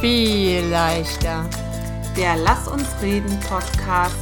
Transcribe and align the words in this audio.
Viel 0.00 0.64
leichter. 0.66 1.50
Der 2.16 2.36
Lass 2.36 2.68
uns 2.68 2.86
reden 3.02 3.36
Podcast 3.40 4.14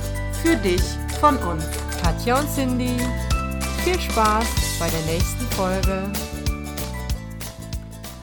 für 0.42 0.56
dich 0.56 0.80
von 1.20 1.36
uns. 1.36 1.64
Katja 2.02 2.40
und 2.40 2.48
Cindy. 2.48 2.96
Viel 3.84 4.00
Spaß 4.00 4.78
bei 4.80 4.88
der 4.88 5.02
nächsten 5.02 5.44
Folge. 5.54 6.10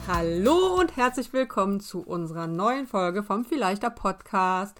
Hallo 0.08 0.80
und 0.80 0.96
herzlich 0.96 1.32
willkommen 1.32 1.78
zu 1.78 2.00
unserer 2.02 2.48
neuen 2.48 2.88
Folge 2.88 3.22
vom 3.22 3.44
Vielleichter 3.44 3.90
Podcast. 3.90 4.76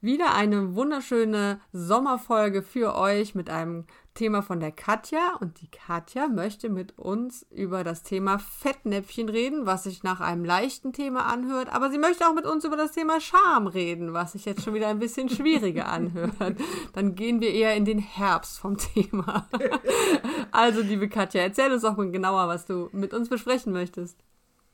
Wieder 0.00 0.34
eine 0.34 0.74
wunderschöne 0.74 1.60
Sommerfolge 1.72 2.62
für 2.62 2.94
euch 2.94 3.34
mit 3.34 3.48
einem 3.48 3.86
Thema 4.14 4.42
von 4.42 4.60
der 4.60 4.70
Katja. 4.70 5.36
Und 5.40 5.60
die 5.60 5.70
Katja 5.70 6.28
möchte 6.28 6.68
mit 6.68 6.98
uns 6.98 7.46
über 7.50 7.82
das 7.82 8.02
Thema 8.02 8.38
Fettnäpfchen 8.38 9.28
reden, 9.28 9.64
was 9.64 9.84
sich 9.84 10.02
nach 10.02 10.20
einem 10.20 10.44
leichten 10.44 10.92
Thema 10.92 11.26
anhört. 11.26 11.72
Aber 11.72 11.90
sie 11.90 11.98
möchte 11.98 12.26
auch 12.26 12.34
mit 12.34 12.44
uns 12.44 12.64
über 12.64 12.76
das 12.76 12.92
Thema 12.92 13.20
Scham 13.20 13.66
reden, 13.66 14.12
was 14.12 14.32
sich 14.32 14.44
jetzt 14.44 14.62
schon 14.62 14.74
wieder 14.74 14.88
ein 14.88 14.98
bisschen 14.98 15.30
schwieriger 15.30 15.88
anhört. 15.92 16.56
Dann 16.92 17.14
gehen 17.14 17.40
wir 17.40 17.52
eher 17.52 17.74
in 17.74 17.84
den 17.84 17.98
Herbst 17.98 18.58
vom 18.58 18.76
Thema. 18.76 19.48
Also, 20.52 20.80
liebe 20.80 21.08
Katja, 21.08 21.42
erzähl 21.42 21.70
uns 21.70 21.82
doch 21.82 21.98
mal 21.98 22.10
genauer, 22.10 22.48
was 22.48 22.64
du 22.64 22.88
mit 22.92 23.12
uns 23.12 23.28
besprechen 23.28 23.72
möchtest. 23.74 24.18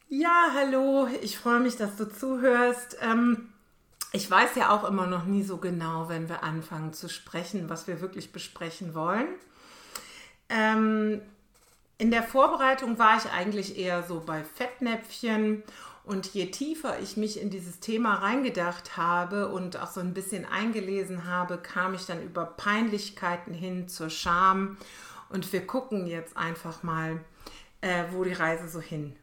Ja, 0.08 0.52
hallo, 0.54 1.08
ich 1.22 1.38
freue 1.38 1.58
mich, 1.58 1.76
dass 1.76 1.96
du 1.96 2.08
zuhörst. 2.08 2.98
Ähm 3.00 3.48
ich 4.12 4.30
weiß 4.30 4.56
ja 4.56 4.70
auch 4.70 4.84
immer 4.84 5.06
noch 5.06 5.24
nie 5.24 5.42
so 5.42 5.56
genau, 5.56 6.08
wenn 6.08 6.28
wir 6.28 6.42
anfangen 6.42 6.92
zu 6.92 7.08
sprechen, 7.08 7.70
was 7.70 7.86
wir 7.86 8.00
wirklich 8.00 8.32
besprechen 8.32 8.94
wollen. 8.94 9.28
Ähm, 10.48 11.22
in 11.96 12.10
der 12.10 12.22
Vorbereitung 12.22 12.98
war 12.98 13.16
ich 13.16 13.30
eigentlich 13.30 13.78
eher 13.78 14.02
so 14.02 14.22
bei 14.24 14.44
Fettnäpfchen 14.44 15.62
und 16.04 16.26
je 16.34 16.46
tiefer 16.50 16.98
ich 17.00 17.16
mich 17.16 17.40
in 17.40 17.48
dieses 17.48 17.80
Thema 17.80 18.16
reingedacht 18.16 18.96
habe 18.96 19.48
und 19.48 19.80
auch 19.80 19.90
so 19.90 20.00
ein 20.00 20.14
bisschen 20.14 20.44
eingelesen 20.44 21.26
habe, 21.26 21.58
kam 21.58 21.94
ich 21.94 22.04
dann 22.04 22.22
über 22.22 22.44
Peinlichkeiten 22.44 23.54
hin 23.54 23.88
zur 23.88 24.10
Scham. 24.10 24.76
Und 25.28 25.50
wir 25.52 25.66
gucken 25.66 26.06
jetzt 26.06 26.36
einfach 26.36 26.82
mal, 26.82 27.20
äh, 27.80 28.04
wo 28.10 28.24
die 28.24 28.32
Reise 28.32 28.68
so 28.68 28.80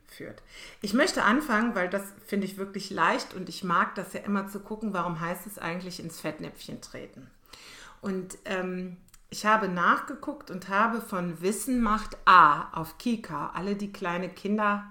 hinführt. 0.09 0.41
Ich 0.81 0.93
möchte 0.93 1.23
anfangen, 1.23 1.75
weil 1.75 1.89
das 1.89 2.03
finde 2.25 2.45
ich 2.45 2.57
wirklich 2.57 2.89
leicht 2.89 3.33
und 3.33 3.49
ich 3.49 3.63
mag 3.63 3.95
das 3.95 4.13
ja 4.13 4.21
immer 4.21 4.47
zu 4.47 4.59
gucken, 4.59 4.93
warum 4.93 5.19
heißt 5.19 5.47
es 5.47 5.57
eigentlich 5.57 5.99
ins 5.99 6.19
Fettnäpfchen 6.19 6.81
treten. 6.81 7.29
Und 8.01 8.37
ähm, 8.45 8.97
ich 9.29 9.45
habe 9.45 9.67
nachgeguckt 9.67 10.51
und 10.51 10.69
habe 10.69 11.01
von 11.01 11.41
Wissen 11.41 11.81
macht 11.81 12.17
A 12.25 12.69
auf 12.73 12.97
Kika, 12.97 13.51
alle 13.53 13.75
die 13.75 13.91
kleine 13.91 14.29
Kinder 14.29 14.85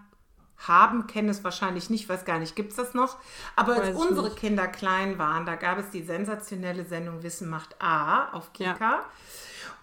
haben, 0.58 1.06
kennen 1.06 1.28
es 1.28 1.44
wahrscheinlich 1.44 1.88
nicht, 1.88 2.08
weiß 2.08 2.24
gar 2.24 2.40
nicht, 2.40 2.56
gibt 2.56 2.70
es 2.70 2.76
das 2.76 2.92
noch. 2.92 3.16
Aber 3.54 3.76
als 3.76 3.96
unsere 3.96 4.28
nicht. 4.28 4.38
Kinder 4.38 4.66
klein 4.66 5.18
waren, 5.18 5.46
da 5.46 5.54
gab 5.54 5.78
es 5.78 5.90
die 5.90 6.02
sensationelle 6.02 6.84
Sendung 6.84 7.22
Wissen 7.22 7.48
macht 7.48 7.80
A 7.80 8.30
auf 8.32 8.52
Kika. 8.52 8.76
Ja. 8.80 9.04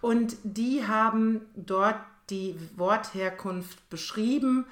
Und 0.01 0.35
die 0.43 0.85
haben 0.85 1.41
dort 1.55 1.97
die 2.29 2.59
Wortherkunft 2.75 3.89
beschrieben. 3.89 4.65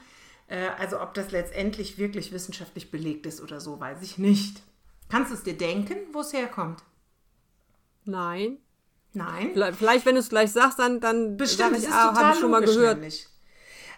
Äh, 0.47 0.69
also 0.77 1.01
ob 1.01 1.13
das 1.13 1.31
letztendlich 1.31 1.97
wirklich 1.97 2.31
wissenschaftlich 2.31 2.91
belegt 2.91 3.25
ist 3.25 3.41
oder 3.41 3.59
so, 3.59 3.79
weiß 3.79 4.01
ich 4.01 4.17
nicht. 4.17 4.61
Kannst 5.09 5.31
du 5.31 5.35
es 5.35 5.43
dir 5.43 5.57
denken, 5.57 5.97
wo 6.11 6.21
es 6.21 6.33
herkommt? 6.33 6.83
Nein. 8.05 8.57
Nein. 9.13 9.51
Vielleicht, 9.75 10.05
wenn 10.05 10.15
du 10.15 10.21
es 10.21 10.29
gleich 10.29 10.51
sagst, 10.51 10.79
dann, 10.79 10.99
dann 10.99 11.37
Bestimmt, 11.37 11.77
ich, 11.77 11.87
ah, 11.87 12.15
habe 12.15 12.33
ich 12.33 12.39
schon 12.39 12.51
mal 12.51 12.61
gehört. 12.61 12.95
Nämlich. 12.97 13.27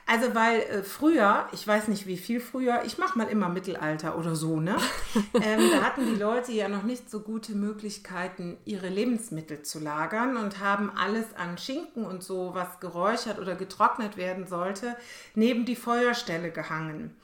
Also 0.07 0.35
weil 0.35 0.59
äh, 0.59 0.83
früher, 0.83 1.47
ich 1.51 1.67
weiß 1.67 1.87
nicht 1.87 2.05
wie 2.05 2.17
viel 2.17 2.39
früher, 2.39 2.83
ich 2.85 2.99
mache 2.99 3.17
mal 3.17 3.27
immer 3.27 3.49
Mittelalter 3.49 4.19
oder 4.19 4.35
so, 4.35 4.59
ne? 4.59 4.77
ähm, 5.41 5.71
da 5.71 5.81
hatten 5.81 6.05
die 6.05 6.19
Leute 6.19 6.51
ja 6.51 6.67
noch 6.67 6.83
nicht 6.83 7.09
so 7.09 7.21
gute 7.21 7.53
Möglichkeiten, 7.53 8.57
ihre 8.65 8.87
Lebensmittel 8.87 9.63
zu 9.63 9.79
lagern 9.79 10.37
und 10.37 10.59
haben 10.59 10.91
alles 10.95 11.25
an 11.35 11.57
Schinken 11.57 12.05
und 12.05 12.21
so, 12.21 12.51
was 12.53 12.79
geräuchert 12.79 13.39
oder 13.39 13.55
getrocknet 13.55 14.15
werden 14.15 14.45
sollte, 14.45 14.95
neben 15.33 15.65
die 15.65 15.75
Feuerstelle 15.75 16.51
gehangen. 16.51 17.15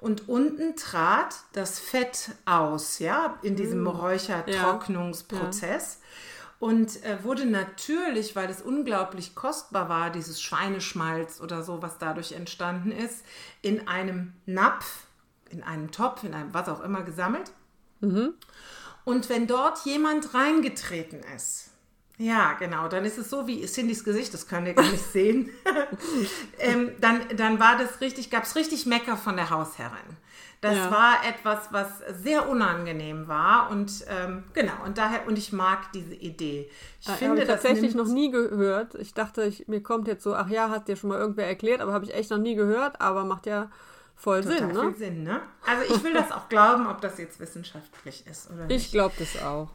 Und 0.00 0.28
unten 0.28 0.74
trat 0.74 1.36
das 1.52 1.78
Fett 1.78 2.32
aus, 2.46 2.98
ja, 2.98 3.38
in 3.42 3.54
diesem 3.54 3.84
mm. 3.84 3.86
Räuchertrocknungsprozess. 3.86 5.98
Ja. 6.00 6.04
Und 6.64 7.04
äh, 7.04 7.22
wurde 7.22 7.44
natürlich, 7.44 8.36
weil 8.36 8.48
es 8.48 8.62
unglaublich 8.62 9.34
kostbar 9.34 9.90
war, 9.90 10.08
dieses 10.08 10.40
Schweineschmalz 10.40 11.42
oder 11.42 11.62
so, 11.62 11.82
was 11.82 11.98
dadurch 11.98 12.32
entstanden 12.32 12.90
ist, 12.90 13.22
in 13.60 13.86
einem 13.86 14.32
Napf, 14.46 15.02
in 15.50 15.62
einem 15.62 15.90
Topf, 15.90 16.24
in 16.24 16.32
einem 16.32 16.54
was 16.54 16.70
auch 16.70 16.80
immer 16.80 17.02
gesammelt. 17.02 17.52
Mhm. 18.00 18.32
Und 19.04 19.28
wenn 19.28 19.46
dort 19.46 19.84
jemand 19.84 20.32
reingetreten 20.32 21.20
ist, 21.36 21.68
ja, 22.16 22.54
genau. 22.54 22.88
Dann 22.88 23.04
ist 23.04 23.18
es 23.18 23.28
so 23.28 23.46
wie 23.46 23.66
Cindys 23.66 24.02
Gesicht, 24.02 24.32
das 24.32 24.48
könnt 24.48 24.66
ihr 24.66 24.72
gar 24.72 24.90
nicht 24.90 25.04
sehen. 25.12 25.50
ähm, 26.60 26.92
dann, 26.98 27.20
dann 27.36 27.60
war 27.60 27.76
das 27.76 28.00
richtig, 28.00 28.30
gab 28.30 28.44
es 28.44 28.56
richtig 28.56 28.86
Mecker 28.86 29.18
von 29.18 29.36
der 29.36 29.50
Hausherrin. 29.50 30.16
Das 30.64 30.76
ja. 30.76 30.90
war 30.90 31.16
etwas, 31.28 31.68
was 31.72 31.88
sehr 32.22 32.48
unangenehm 32.48 33.28
war 33.28 33.70
und 33.70 34.06
ähm, 34.08 34.44
genau 34.54 34.72
und 34.86 34.96
daher 34.96 35.28
und 35.28 35.36
ich 35.36 35.52
mag 35.52 35.92
diese 35.92 36.14
Idee. 36.14 36.70
Ich 37.02 37.06
ja, 37.06 37.12
finde 37.12 37.42
ich 37.42 37.46
das 37.46 37.60
tatsächlich 37.60 37.94
noch 37.94 38.06
nie 38.06 38.30
gehört. 38.30 38.94
Ich 38.94 39.12
dachte, 39.12 39.44
ich, 39.44 39.68
mir 39.68 39.82
kommt 39.82 40.08
jetzt 40.08 40.24
so, 40.24 40.34
ach 40.34 40.48
ja, 40.48 40.70
hat 40.70 40.88
dir 40.88 40.96
schon 40.96 41.10
mal 41.10 41.18
irgendwer 41.18 41.46
erklärt, 41.46 41.82
aber 41.82 41.92
habe 41.92 42.06
ich 42.06 42.14
echt 42.14 42.30
noch 42.30 42.38
nie 42.38 42.54
gehört. 42.54 42.98
Aber 42.98 43.26
macht 43.26 43.44
ja 43.44 43.70
voll 44.16 44.40
Total 44.40 44.56
Sinn, 44.56 44.68
ne? 44.68 44.94
Sinn, 44.96 45.22
ne? 45.22 45.40
Also 45.66 45.94
ich 45.94 46.02
will 46.02 46.14
das 46.14 46.32
auch 46.32 46.48
glauben, 46.48 46.86
ob 46.86 47.02
das 47.02 47.18
jetzt 47.18 47.38
wissenschaftlich 47.40 48.26
ist 48.26 48.50
oder 48.50 48.64
nicht. 48.64 48.86
Ich 48.86 48.90
glaube 48.90 49.14
das 49.18 49.42
auch. 49.42 49.68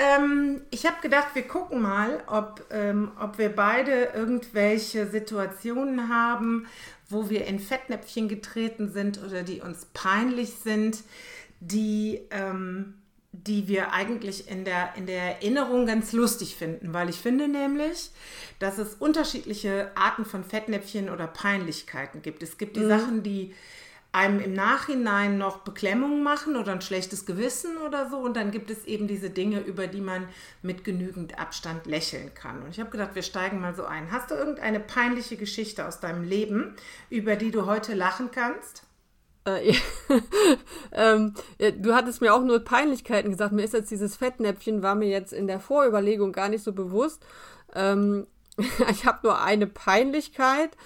Ähm, 0.00 0.62
ich 0.70 0.86
habe 0.86 0.96
gedacht, 1.02 1.34
wir 1.34 1.42
gucken 1.42 1.82
mal, 1.82 2.22
ob, 2.26 2.64
ähm, 2.70 3.12
ob 3.20 3.36
wir 3.36 3.54
beide 3.54 4.04
irgendwelche 4.14 5.06
Situationen 5.06 6.08
haben, 6.08 6.66
wo 7.10 7.28
wir 7.28 7.44
in 7.44 7.58
Fettnäpfchen 7.58 8.26
getreten 8.26 8.90
sind 8.90 9.22
oder 9.22 9.42
die 9.42 9.60
uns 9.60 9.86
peinlich 9.92 10.54
sind, 10.54 11.02
die, 11.60 12.20
ähm, 12.30 12.94
die 13.32 13.68
wir 13.68 13.92
eigentlich 13.92 14.48
in 14.50 14.64
der, 14.64 14.94
in 14.96 15.04
der 15.04 15.36
Erinnerung 15.36 15.84
ganz 15.84 16.12
lustig 16.12 16.56
finden. 16.56 16.94
Weil 16.94 17.10
ich 17.10 17.16
finde 17.16 17.46
nämlich, 17.46 18.10
dass 18.58 18.78
es 18.78 18.94
unterschiedliche 18.94 19.90
Arten 19.96 20.24
von 20.24 20.44
Fettnäpfchen 20.44 21.10
oder 21.10 21.26
Peinlichkeiten 21.26 22.22
gibt. 22.22 22.42
Es 22.42 22.56
gibt 22.56 22.76
die 22.76 22.80
mhm. 22.80 22.88
Sachen, 22.88 23.22
die 23.22 23.54
einem 24.12 24.40
im 24.40 24.52
Nachhinein 24.54 25.38
noch 25.38 25.58
Beklemmung 25.58 26.22
machen 26.22 26.56
oder 26.56 26.72
ein 26.72 26.80
schlechtes 26.80 27.26
Gewissen 27.26 27.76
oder 27.78 28.10
so. 28.10 28.18
Und 28.18 28.36
dann 28.36 28.50
gibt 28.50 28.70
es 28.70 28.84
eben 28.84 29.06
diese 29.06 29.30
Dinge, 29.30 29.60
über 29.60 29.86
die 29.86 30.00
man 30.00 30.28
mit 30.62 30.82
genügend 30.82 31.38
Abstand 31.38 31.86
lächeln 31.86 32.34
kann. 32.34 32.62
Und 32.62 32.70
ich 32.70 32.80
habe 32.80 32.90
gedacht, 32.90 33.14
wir 33.14 33.22
steigen 33.22 33.60
mal 33.60 33.74
so 33.74 33.84
ein. 33.84 34.10
Hast 34.10 34.30
du 34.30 34.34
irgendeine 34.34 34.80
peinliche 34.80 35.36
Geschichte 35.36 35.86
aus 35.86 36.00
deinem 36.00 36.24
Leben, 36.24 36.74
über 37.08 37.36
die 37.36 37.52
du 37.52 37.66
heute 37.66 37.94
lachen 37.94 38.30
kannst? 38.32 38.82
Äh, 39.44 39.74
ähm, 40.92 41.34
du 41.58 41.94
hattest 41.94 42.20
mir 42.20 42.34
auch 42.34 42.42
nur 42.42 42.58
Peinlichkeiten 42.60 43.30
gesagt. 43.30 43.52
Mir 43.52 43.62
ist 43.62 43.74
jetzt 43.74 43.92
dieses 43.92 44.16
Fettnäpfchen, 44.16 44.82
war 44.82 44.96
mir 44.96 45.08
jetzt 45.08 45.32
in 45.32 45.46
der 45.46 45.60
Vorüberlegung 45.60 46.32
gar 46.32 46.48
nicht 46.48 46.64
so 46.64 46.72
bewusst. 46.72 47.24
Ähm, 47.74 48.26
ich 48.90 49.06
habe 49.06 49.20
nur 49.22 49.40
eine 49.40 49.68
Peinlichkeit 49.68 50.76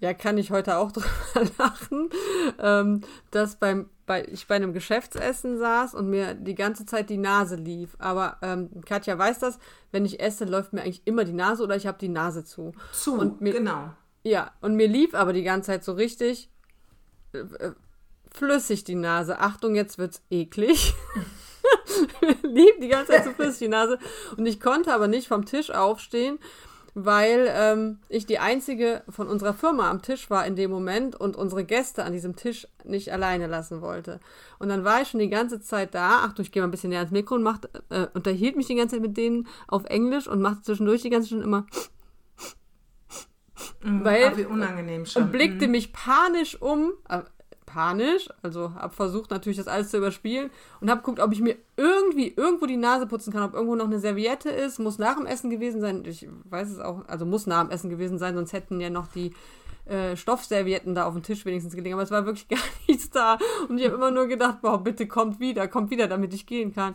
ja, 0.00 0.12
kann 0.14 0.38
ich 0.38 0.50
heute 0.50 0.76
auch 0.76 0.92
drüber 0.92 1.50
lachen, 1.58 2.10
ähm, 2.58 3.00
dass 3.30 3.56
beim, 3.56 3.88
bei, 4.04 4.24
ich 4.26 4.46
bei 4.46 4.56
einem 4.56 4.72
Geschäftsessen 4.72 5.58
saß 5.58 5.94
und 5.94 6.08
mir 6.08 6.34
die 6.34 6.54
ganze 6.54 6.86
Zeit 6.86 7.10
die 7.10 7.16
Nase 7.16 7.56
lief. 7.56 7.96
Aber 7.98 8.36
ähm, 8.42 8.70
Katja 8.84 9.16
weiß 9.18 9.38
das, 9.38 9.58
wenn 9.92 10.04
ich 10.04 10.20
esse, 10.20 10.44
läuft 10.44 10.72
mir 10.72 10.82
eigentlich 10.82 11.02
immer 11.06 11.24
die 11.24 11.32
Nase 11.32 11.62
oder 11.62 11.76
ich 11.76 11.86
habe 11.86 11.98
die 11.98 12.08
Nase 12.08 12.44
zu. 12.44 12.72
Zu, 12.92 13.18
und 13.18 13.40
mir, 13.40 13.54
genau. 13.54 13.90
Ja, 14.22 14.52
und 14.60 14.74
mir 14.74 14.88
lief 14.88 15.14
aber 15.14 15.32
die 15.32 15.44
ganze 15.44 15.68
Zeit 15.68 15.84
so 15.84 15.92
richtig 15.92 16.50
äh, 17.32 17.38
äh 17.38 17.72
flüssig 18.32 18.84
die 18.84 18.96
Nase. 18.96 19.38
Achtung, 19.38 19.74
jetzt 19.74 19.96
wird's 19.96 20.20
eklig. 20.28 20.94
lief 22.42 22.78
die 22.82 22.88
ganze 22.88 23.12
Zeit 23.12 23.24
so 23.24 23.30
flüssig 23.30 23.60
die 23.60 23.68
Nase. 23.68 23.98
Und 24.36 24.44
ich 24.44 24.60
konnte 24.60 24.92
aber 24.92 25.08
nicht 25.08 25.26
vom 25.26 25.46
Tisch 25.46 25.70
aufstehen 25.70 26.38
weil 26.98 27.46
ähm, 27.50 27.98
ich 28.08 28.24
die 28.24 28.38
einzige 28.38 29.02
von 29.10 29.28
unserer 29.28 29.52
Firma 29.52 29.90
am 29.90 30.00
Tisch 30.00 30.30
war 30.30 30.46
in 30.46 30.56
dem 30.56 30.70
Moment 30.70 31.14
und 31.14 31.36
unsere 31.36 31.62
Gäste 31.62 32.04
an 32.04 32.14
diesem 32.14 32.36
Tisch 32.36 32.66
nicht 32.84 33.12
alleine 33.12 33.48
lassen 33.48 33.82
wollte. 33.82 34.18
Und 34.58 34.70
dann 34.70 34.82
war 34.82 35.02
ich 35.02 35.08
schon 35.08 35.20
die 35.20 35.28
ganze 35.28 35.60
Zeit 35.60 35.94
da. 35.94 36.22
Ach 36.22 36.32
du, 36.32 36.40
ich 36.40 36.52
gehe 36.52 36.62
mal 36.62 36.68
ein 36.68 36.70
bisschen 36.70 36.88
näher 36.88 37.00
ans 37.00 37.12
Mikro 37.12 37.34
und 37.34 37.42
macht, 37.42 37.68
äh, 37.90 38.06
unterhielt 38.14 38.56
mich 38.56 38.66
die 38.66 38.76
ganze 38.76 38.96
Zeit 38.96 39.02
mit 39.02 39.18
denen 39.18 39.46
auf 39.68 39.84
Englisch 39.84 40.26
und 40.26 40.40
machte 40.40 40.62
zwischendurch 40.62 41.02
die 41.02 41.10
ganze 41.10 41.28
Zeit 41.28 41.44
immer. 41.44 41.66
Mhm, 43.82 44.02
weil, 44.02 44.34
wie 44.38 44.46
unangenehm 44.46 45.04
schon. 45.04 45.24
Und 45.24 45.32
blickte 45.32 45.66
mhm. 45.66 45.72
mich 45.72 45.92
panisch 45.92 46.60
um, 46.62 46.92
äh, 47.10 47.20
panisch, 47.76 48.30
also 48.40 48.72
habe 48.74 48.94
versucht 48.94 49.30
natürlich 49.30 49.58
das 49.58 49.68
alles 49.68 49.90
zu 49.90 49.98
überspielen 49.98 50.48
und 50.80 50.88
habe 50.88 51.02
geguckt, 51.02 51.20
ob 51.20 51.30
ich 51.32 51.42
mir 51.42 51.56
irgendwie 51.76 52.32
irgendwo 52.34 52.64
die 52.64 52.78
Nase 52.78 53.06
putzen 53.06 53.34
kann, 53.34 53.42
ob 53.42 53.52
irgendwo 53.52 53.74
noch 53.74 53.84
eine 53.84 53.98
Serviette 53.98 54.48
ist, 54.48 54.78
muss 54.78 54.96
nach 54.96 55.16
dem 55.16 55.26
Essen 55.26 55.50
gewesen 55.50 55.82
sein. 55.82 56.02
Ich 56.06 56.26
weiß 56.44 56.70
es 56.70 56.78
auch, 56.78 57.06
also 57.06 57.26
muss 57.26 57.46
nach 57.46 57.60
dem 57.60 57.70
Essen 57.70 57.90
gewesen 57.90 58.18
sein, 58.18 58.34
sonst 58.34 58.54
hätten 58.54 58.80
ja 58.80 58.88
noch 58.88 59.08
die 59.08 59.34
äh, 59.84 60.16
Stoffservietten 60.16 60.94
da 60.94 61.04
auf 61.04 61.12
dem 61.12 61.22
Tisch 61.22 61.44
wenigstens 61.44 61.74
gelegen. 61.74 61.92
Aber 61.92 62.02
es 62.02 62.10
war 62.10 62.24
wirklich 62.24 62.48
gar 62.48 62.56
nicht 62.56 62.88
nichts 62.88 63.10
da. 63.10 63.36
Und 63.68 63.76
ich 63.76 63.84
habe 63.84 63.96
immer 63.96 64.10
nur 64.10 64.26
gedacht, 64.26 64.62
boah, 64.62 64.82
bitte 64.82 65.06
kommt 65.06 65.38
wieder, 65.38 65.68
kommt 65.68 65.90
wieder, 65.90 66.08
damit 66.08 66.32
ich 66.32 66.46
gehen 66.46 66.74
kann. 66.74 66.94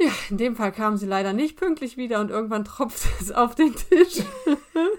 Ja, 0.00 0.10
in 0.30 0.38
dem 0.38 0.56
Fall 0.56 0.72
kam 0.72 0.96
sie 0.96 1.06
leider 1.06 1.34
nicht 1.34 1.58
pünktlich 1.58 1.98
wieder 1.98 2.20
und 2.20 2.30
irgendwann 2.30 2.64
tropfte 2.64 3.08
es 3.20 3.30
auf 3.30 3.54
den 3.54 3.74
Tisch. 3.74 4.22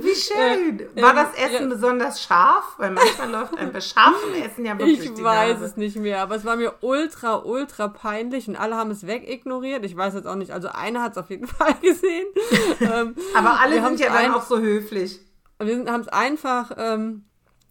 Wie 0.00 0.14
schön. 0.14 0.80
Äh, 0.94 1.02
War 1.02 1.14
das 1.14 1.34
Essen 1.34 1.66
äh, 1.66 1.74
besonders 1.74 2.22
scharf? 2.22 2.74
Weil 2.78 2.90
manchmal 2.90 3.30
läuft 3.30 3.58
ein 3.58 3.72
bei 3.72 3.80
scharfem 3.80 4.34
Essen 4.44 4.64
ja 4.64 4.78
wirklich 4.78 5.04
Ich 5.04 5.22
weiß 5.22 5.60
es 5.60 5.76
nicht 5.76 5.96
mehr, 5.96 6.22
aber 6.22 6.36
es 6.36 6.44
war 6.44 6.56
mir 6.56 6.74
ultra, 6.80 7.36
ultra 7.36 7.88
peinlich 7.88 8.48
und 8.48 8.56
alle 8.56 8.76
haben 8.76 8.90
es 8.90 9.06
wegignoriert. 9.06 9.84
Ich 9.84 9.96
weiß 9.96 10.14
jetzt 10.14 10.26
auch 10.26 10.34
nicht, 10.36 10.52
also 10.52 10.68
einer 10.68 11.02
hat 11.02 11.12
es 11.12 11.18
auf 11.18 11.30
jeden 11.30 11.46
Fall 11.46 11.74
gesehen. 11.82 12.26
ähm, 12.80 13.14
aber 13.34 13.60
alle 13.60 13.82
sind 13.82 14.00
ja 14.00 14.12
dann 14.12 14.34
auch 14.34 14.42
so 14.42 14.58
höflich. 14.58 15.20
Wir 15.58 15.84
haben 15.86 16.02
es 16.02 16.08
einfach 16.08 16.72
ähm, 16.76 17.24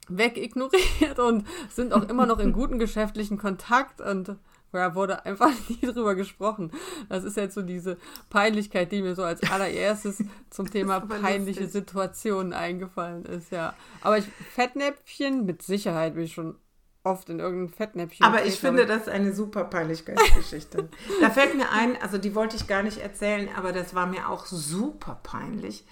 wegignoriert 0.07 1.19
und 1.19 1.45
sind 1.69 1.93
auch 1.93 2.07
immer 2.09 2.25
noch 2.25 2.39
in 2.39 2.53
guten 2.53 2.79
geschäftlichen 2.79 3.37
Kontakt 3.37 4.01
und 4.01 4.35
ja, 4.75 4.95
wurde 4.95 5.25
einfach 5.25 5.51
nie 5.69 5.81
drüber 5.81 6.15
gesprochen. 6.15 6.71
Das 7.09 7.23
ist 7.23 7.37
jetzt 7.37 7.55
so 7.55 7.61
diese 7.61 7.97
Peinlichkeit, 8.29 8.91
die 8.91 9.01
mir 9.01 9.15
so 9.15 9.23
als 9.23 9.41
allererstes 9.49 10.23
zum 10.49 10.69
Thema 10.69 10.99
peinliche 10.99 11.61
lustig. 11.61 11.71
Situationen 11.71 12.53
eingefallen 12.53 13.25
ist, 13.25 13.51
ja. 13.51 13.73
Aber 14.01 14.17
ich, 14.17 14.25
Fettnäpfchen, 14.53 15.45
mit 15.45 15.61
Sicherheit 15.61 16.15
bin 16.15 16.23
ich 16.23 16.33
schon 16.33 16.55
oft 17.03 17.29
in 17.29 17.39
irgendein 17.39 17.73
Fettnäpfchen. 17.73 18.25
Aber 18.25 18.45
ich 18.45 18.59
finde 18.59 18.85
das 18.85 19.07
eine 19.07 19.33
super 19.33 19.65
Peinlichkeitsgeschichte. 19.65 20.89
da 21.21 21.29
fällt 21.29 21.55
mir 21.55 21.71
ein, 21.71 22.01
also 22.01 22.17
die 22.17 22.33
wollte 22.33 22.55
ich 22.55 22.67
gar 22.67 22.83
nicht 22.83 22.97
erzählen, 22.97 23.49
aber 23.55 23.71
das 23.71 23.93
war 23.93 24.07
mir 24.07 24.27
auch 24.29 24.45
super 24.47 25.19
peinlich. 25.21 25.85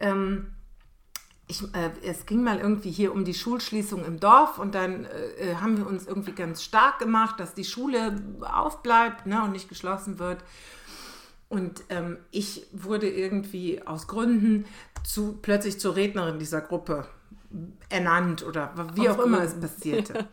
Ähm, 0.00 0.55
ich, 1.48 1.62
äh, 1.74 1.90
es 2.02 2.26
ging 2.26 2.42
mal 2.42 2.58
irgendwie 2.58 2.90
hier 2.90 3.12
um 3.12 3.24
die 3.24 3.34
Schulschließung 3.34 4.04
im 4.04 4.18
Dorf 4.18 4.58
und 4.58 4.74
dann 4.74 5.04
äh, 5.04 5.54
haben 5.60 5.78
wir 5.78 5.86
uns 5.86 6.06
irgendwie 6.06 6.32
ganz 6.32 6.62
stark 6.62 6.98
gemacht, 6.98 7.38
dass 7.38 7.54
die 7.54 7.64
Schule 7.64 8.20
aufbleibt 8.40 9.26
ne, 9.26 9.42
und 9.42 9.52
nicht 9.52 9.68
geschlossen 9.68 10.18
wird. 10.18 10.42
Und 11.48 11.84
ähm, 11.90 12.18
ich 12.32 12.66
wurde 12.72 13.08
irgendwie 13.08 13.86
aus 13.86 14.08
Gründen 14.08 14.64
zu, 15.04 15.38
plötzlich 15.40 15.78
zur 15.78 15.94
Rednerin 15.94 16.40
dieser 16.40 16.60
Gruppe 16.60 17.06
ernannt 17.88 18.44
oder 18.44 18.74
wie 18.94 19.08
auch 19.08 19.20
immer 19.20 19.42
es 19.42 19.54
passierte. 19.54 20.26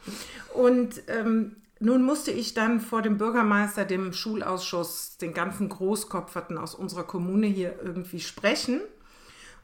Und 0.56 1.04
ähm, 1.08 1.58
nun 1.80 2.04
musste 2.04 2.32
ich 2.32 2.56
dann 2.56 2.80
vor 2.80 3.04
dem 3.04 3.18
Bürgermeister, 3.18 3.86
dem 3.86 4.14
Schulausschuss, 4.14 5.18
den 5.18 5.34
ganzen 5.34 5.70
Großkopferten 5.70 6.58
aus 6.58 6.74
unserer 6.74 7.04
Kommune 7.04 7.46
hier 7.46 7.76
irgendwie 7.84 8.20
sprechen 8.20 8.82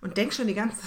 und 0.02 0.18
denk 0.18 0.34
schon 0.34 0.48
die 0.48 0.54
ganze 0.54 0.78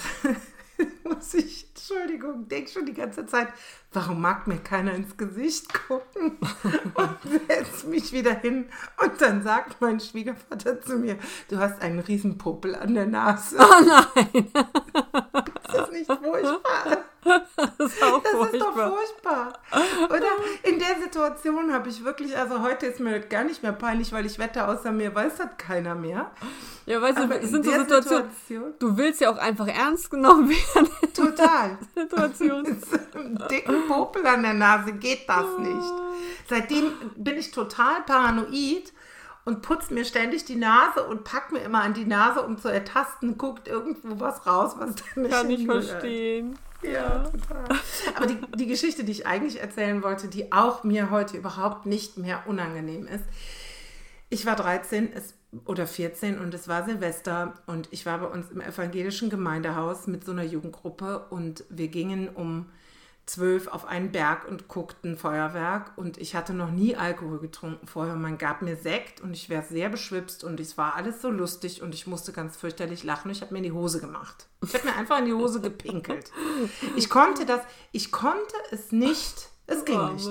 muss 1.03 1.33
ich, 1.33 1.67
Entschuldigung, 1.69 2.47
denke 2.47 2.69
schon 2.71 2.85
die 2.85 2.93
ganze 2.93 3.25
Zeit, 3.25 3.49
warum 3.93 4.21
mag 4.21 4.47
mir 4.47 4.57
keiner 4.57 4.93
ins 4.93 5.17
Gesicht 5.17 5.73
gucken? 5.87 6.37
Und 6.95 7.17
setzt 7.47 7.87
mich 7.87 8.11
wieder 8.11 8.33
hin 8.33 8.65
und 9.01 9.21
dann 9.21 9.43
sagt 9.43 9.81
mein 9.81 9.99
Schwiegervater 9.99 10.81
zu 10.81 10.97
mir, 10.97 11.17
du 11.49 11.57
hast 11.57 11.81
einen 11.81 11.99
riesen 11.99 12.37
Popel 12.37 12.75
an 12.75 12.93
der 12.93 13.05
Nase. 13.05 13.57
Oh 13.59 13.83
nein! 13.85 14.51
Ist 15.65 15.75
das 15.75 15.91
nicht 15.91 16.07
furchtbar? 16.07 16.97
Das 17.77 17.93
ist, 17.93 18.03
auch 18.03 18.21
das 18.21 18.31
furchtbar. 18.33 18.53
ist 18.53 18.61
doch 18.61 18.73
furchtbar. 18.73 19.53
Oder 20.09 20.27
in 20.63 20.77
der 20.77 21.01
Situation 21.01 21.71
habe 21.71 21.87
ich 21.87 22.03
wirklich, 22.03 22.37
also 22.37 22.61
heute 22.61 22.85
ist 22.85 22.99
mir 22.99 23.19
gar 23.21 23.45
nicht 23.45 23.63
mehr 23.63 23.71
peinlich, 23.71 24.11
weil 24.11 24.25
ich 24.25 24.39
wette, 24.39 24.67
außer 24.67 24.91
mir 24.91 25.15
weiß 25.15 25.37
das 25.37 25.57
keiner 25.57 25.95
mehr. 25.95 26.31
Ja, 26.85 27.01
weißt 27.01 27.17
du, 27.19 27.31
es 27.31 27.49
sind 27.49 27.63
so 27.63 27.71
Situationen, 27.71 28.29
Situation, 28.29 28.73
du 28.77 28.97
willst 28.97 29.21
ja 29.21 29.31
auch 29.31 29.37
einfach 29.37 29.67
ernst 29.67 30.11
genommen 30.11 30.49
werden. 30.49 30.89
Total. 31.13 31.77
Situation. 31.95 32.63
Mit 32.63 33.51
Popel 33.87 34.25
an 34.25 34.43
der 34.43 34.53
Nase 34.53 34.93
geht 34.93 35.27
das 35.27 35.57
nicht. 35.59 35.93
Seitdem 36.49 36.91
bin 37.15 37.37
ich 37.37 37.51
total 37.51 38.01
paranoid 38.05 38.93
und 39.45 39.61
putzt 39.61 39.91
mir 39.91 40.05
ständig 40.05 40.45
die 40.45 40.55
Nase 40.55 41.05
und 41.07 41.23
packt 41.23 41.51
mir 41.51 41.59
immer 41.59 41.81
an 41.81 41.93
die 41.93 42.05
Nase, 42.05 42.41
um 42.41 42.57
zu 42.57 42.69
ertasten, 42.69 43.37
guckt 43.37 43.67
irgendwo 43.67 44.19
was 44.19 44.45
raus, 44.45 44.75
was 44.77 44.95
da 44.95 45.21
nicht 45.21 45.31
Kann 45.31 45.49
ich 45.49 45.65
verstehen. 45.65 46.57
Ja, 46.81 47.23
total. 47.23 47.79
Aber 48.15 48.27
die, 48.27 48.37
die 48.57 48.67
Geschichte, 48.67 49.03
die 49.03 49.11
ich 49.11 49.25
eigentlich 49.25 49.61
erzählen 49.61 50.03
wollte, 50.03 50.27
die 50.27 50.51
auch 50.51 50.83
mir 50.83 51.09
heute 51.11 51.37
überhaupt 51.37 51.85
nicht 51.85 52.17
mehr 52.17 52.43
unangenehm 52.45 53.07
ist. 53.07 53.23
Ich 54.29 54.45
war 54.45 54.55
13 54.55 55.13
es, 55.13 55.35
oder 55.65 55.87
14 55.87 56.39
und 56.39 56.53
es 56.53 56.67
war 56.67 56.83
Silvester 56.83 57.53
und 57.67 57.87
ich 57.91 58.05
war 58.05 58.17
bei 58.19 58.27
uns 58.27 58.49
im 58.49 58.61
evangelischen 58.61 59.29
Gemeindehaus 59.29 60.07
mit 60.07 60.25
so 60.25 60.31
einer 60.31 60.43
Jugendgruppe 60.43 61.27
und 61.29 61.63
wir 61.69 61.87
gingen 61.87 62.29
um 62.29 62.65
zwölf 63.25 63.67
auf 63.67 63.85
einen 63.85 64.11
Berg 64.11 64.47
und 64.47 64.67
guckten 64.67 65.17
Feuerwerk 65.17 65.91
und 65.95 66.17
ich 66.17 66.35
hatte 66.35 66.53
noch 66.53 66.71
nie 66.71 66.95
Alkohol 66.95 67.39
getrunken 67.39 67.87
vorher. 67.87 68.15
Man 68.15 68.37
gab 68.37 68.61
mir 68.61 68.75
Sekt 68.75 69.21
und 69.21 69.33
ich 69.33 69.49
wäre 69.49 69.63
sehr 69.63 69.89
beschwipst 69.89 70.43
und 70.43 70.59
es 70.59 70.77
war 70.77 70.95
alles 70.95 71.21
so 71.21 71.29
lustig 71.29 71.81
und 71.81 71.95
ich 71.95 72.05
musste 72.05 72.33
ganz 72.33 72.57
fürchterlich 72.57 73.03
lachen. 73.03 73.31
Ich 73.31 73.41
habe 73.41 73.53
mir 73.53 73.59
in 73.59 73.63
die 73.63 73.71
Hose 73.71 74.01
gemacht. 74.01 74.47
Ich 74.61 74.73
habe 74.73 74.85
mir 74.87 74.95
einfach 74.95 75.19
in 75.19 75.25
die 75.25 75.33
Hose 75.33 75.61
gepinkelt. 75.61 76.31
Ich 76.95 77.09
konnte 77.09 77.45
das, 77.45 77.61
ich 77.91 78.11
konnte 78.11 78.55
es 78.71 78.91
nicht, 78.91 79.49
es 79.67 79.85
ging 79.85 80.13
nicht. 80.13 80.29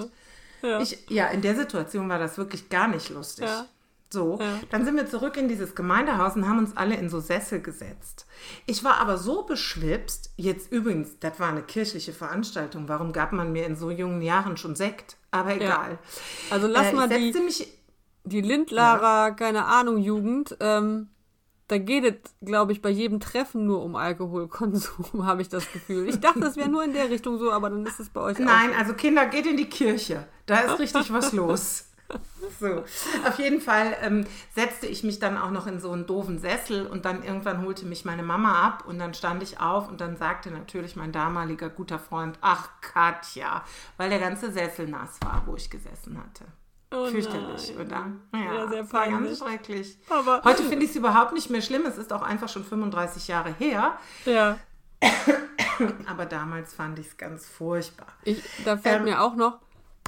Ja. 0.63 0.81
Ich, 0.81 1.09
ja, 1.09 1.27
in 1.29 1.43
der 1.43 1.57
Situation 1.57 2.09
war 2.09 2.19
das 2.19 2.39
wirklich 2.39 2.69
gar 2.69 2.89
nicht 2.89 3.11
lustig. 3.11 3.47
Ja. 3.47 3.67
So, 4.13 4.39
ja. 4.39 4.61
dann 4.71 4.85
sind 4.85 4.97
wir 4.97 5.07
zurück 5.07 5.37
in 5.39 5.49
dieses 5.49 5.75
Gemeindehaus 5.75 6.37
und 6.37 6.47
haben 6.47 6.59
uns 6.59 6.77
alle 6.77 6.97
in 6.97 7.09
so 7.09 7.21
Sessel 7.21 7.63
gesetzt. 7.63 8.27
Ich 8.67 8.85
war 8.85 8.99
aber 8.99 9.17
so 9.17 9.45
beschwipst, 9.45 10.35
jetzt 10.37 10.71
übrigens, 10.71 11.19
das 11.19 11.41
war 11.41 11.49
eine 11.49 11.63
kirchliche 11.63 12.13
Veranstaltung, 12.13 12.89
warum 12.89 13.13
gab 13.13 13.33
man 13.33 13.53
mir 13.53 13.67
in 13.67 13.75
so 13.75 13.91
jungen 13.91 14.21
Jahren 14.21 14.57
schon 14.59 14.77
Sekt? 14.77 15.17
Aber 15.31 15.57
egal. 15.57 15.93
Ja. 15.93 15.99
Also 16.51 16.67
lass 16.67 16.89
äh, 16.89 16.93
mal 16.93 17.09
die, 17.09 17.33
mich, 17.41 17.67
die 18.25 18.43
Lindlarer, 18.43 19.29
ja. 19.29 19.31
keine 19.31 19.65
Ahnung, 19.65 19.97
Jugend, 19.97 20.57
ähm, 20.61 21.09
da 21.69 21.79
geht 21.79 22.05
es, 22.05 22.35
glaube 22.45 22.73
ich, 22.73 22.83
bei 22.83 22.91
jedem 22.91 23.19
Treffen 23.19 23.65
nur 23.65 23.83
um 23.83 23.97
Alkoholkonsum, 23.97 25.25
habe 25.27 25.41
ich 25.41 25.49
das 25.49 25.73
Gefühl. 25.73 26.07
Ich 26.07 26.21
dachte, 26.21 26.41
das 26.41 26.59
wäre 26.59 26.69
nur 26.69 26.85
in 26.85 26.93
der 26.93 27.09
Richtung 27.09 27.39
so, 27.39 27.51
aber 27.51 27.71
dann 27.71 27.87
ist 27.87 27.99
es 27.99 28.11
bei 28.11 28.21
euch 28.21 28.39
Nein, 28.39 28.73
auch. 28.75 28.79
also 28.79 28.93
Kinder, 28.93 29.25
geht 29.25 29.47
in 29.47 29.57
die 29.57 29.71
Kirche. 29.71 30.29
Da 30.45 30.61
ist 30.61 30.79
richtig 30.79 31.11
was 31.11 31.33
los. 31.33 31.87
So, 32.61 32.85
auf 33.27 33.39
jeden 33.39 33.61
Fall 33.61 33.97
ähm, 34.03 34.27
setzte 34.55 34.87
ich 34.87 35.05
mich 35.05 35.19
dann 35.19 35.37
auch 35.37 35.51
noch 35.51 35.67
in 35.67 35.81
so 35.81 35.91
einen 35.91 36.07
doofen 36.07 36.39
Sessel 36.39 36.87
und 36.87 37.05
dann 37.05 37.23
irgendwann 37.23 37.65
holte 37.65 37.87
mich 37.87 38.05
meine 38.05 38.23
Mama 38.23 38.63
ab 38.63 38.85
und 38.87 38.99
dann 38.99 39.15
stand 39.15 39.43
ich 39.43 39.61
auf 39.61 39.89
und 39.89 40.01
dann 40.01 40.17
sagte 40.17 40.51
natürlich 40.51 40.97
mein 40.97 41.13
damaliger 41.13 41.69
guter 41.69 41.99
Freund, 41.99 42.39
ach 42.41 42.69
Katja, 42.81 43.65
weil 43.97 44.11
der 44.11 44.19
ganze 44.19 44.53
Sessel 44.53 44.89
nass 44.89 45.19
war, 45.25 45.43
wo 45.47 45.57
ich 45.57 45.71
gesessen 45.71 46.19
hatte. 46.19 46.45
Oh 46.93 47.07
Fürchterlich, 47.07 47.75
oder? 47.79 48.07
Ja, 48.35 48.55
ja 48.55 48.69
sehr 48.69 48.85
peinlich. 48.85 48.91
War 48.91 49.21
ganz 49.21 49.39
schrecklich. 49.39 49.99
Aber 50.11 50.43
Heute 50.45 50.63
finde 50.63 50.85
ich 50.85 50.91
es 50.91 50.97
überhaupt 50.97 51.33
nicht 51.33 51.49
mehr 51.49 51.63
schlimm. 51.63 51.87
Es 51.87 51.97
ist 51.97 52.13
auch 52.13 52.23
einfach 52.23 52.51
schon 52.51 52.65
35 52.65 53.29
Jahre 53.29 53.55
her. 53.59 53.99
Ja. 54.27 54.59
Aber 56.07 56.27
damals 56.27 56.75
fand 56.75 56.99
ich 56.99 57.07
es 57.07 57.17
ganz 57.17 57.47
furchtbar. 57.47 58.09
Ich, 58.25 58.43
da 58.65 58.77
fällt 58.77 58.99
ähm, 58.99 59.05
mir 59.05 59.23
auch 59.23 59.35
noch, 59.35 59.59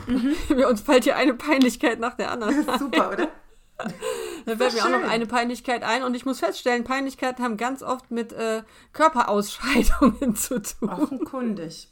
Mhm. 0.07 0.35
Uns 0.69 0.81
fällt 0.81 1.05
hier 1.05 1.17
eine 1.17 1.35
Peinlichkeit 1.35 2.01
nach 2.01 2.15
der 2.15 2.31
anderen. 2.31 2.65
Das 2.65 2.75
ist 2.75 2.81
super, 2.81 3.11
oder? 3.13 3.29
Da 4.47 4.57
fällt 4.57 4.75
mir 4.75 4.83
schön. 4.83 4.95
auch 4.95 5.01
noch 5.01 5.09
eine 5.09 5.27
Peinlichkeit 5.27 5.83
ein 5.83 6.05
und 6.05 6.15
ich 6.15 6.25
muss 6.25 6.39
feststellen, 6.39 6.85
Peinlichkeiten 6.85 7.43
haben 7.43 7.57
ganz 7.57 7.83
oft 7.83 8.11
mit 8.11 8.33
äh, 8.33 8.63
Körperausscheidungen 8.93 10.37
zu 10.37 10.63
tun. 10.63 10.91
Offenkundig. 10.91 11.89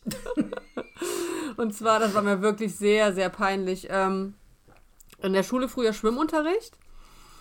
und 1.57 1.75
zwar, 1.75 1.99
das 1.99 2.15
war 2.15 2.23
mir 2.23 2.41
wirklich 2.41 2.77
sehr, 2.77 3.15
sehr 3.15 3.31
peinlich. 3.31 3.89
Ähm, 3.91 4.35
in 5.23 5.33
der 5.33 5.43
Schule 5.43 5.69
früher 5.69 5.93
Schwimmunterricht. 5.93 6.77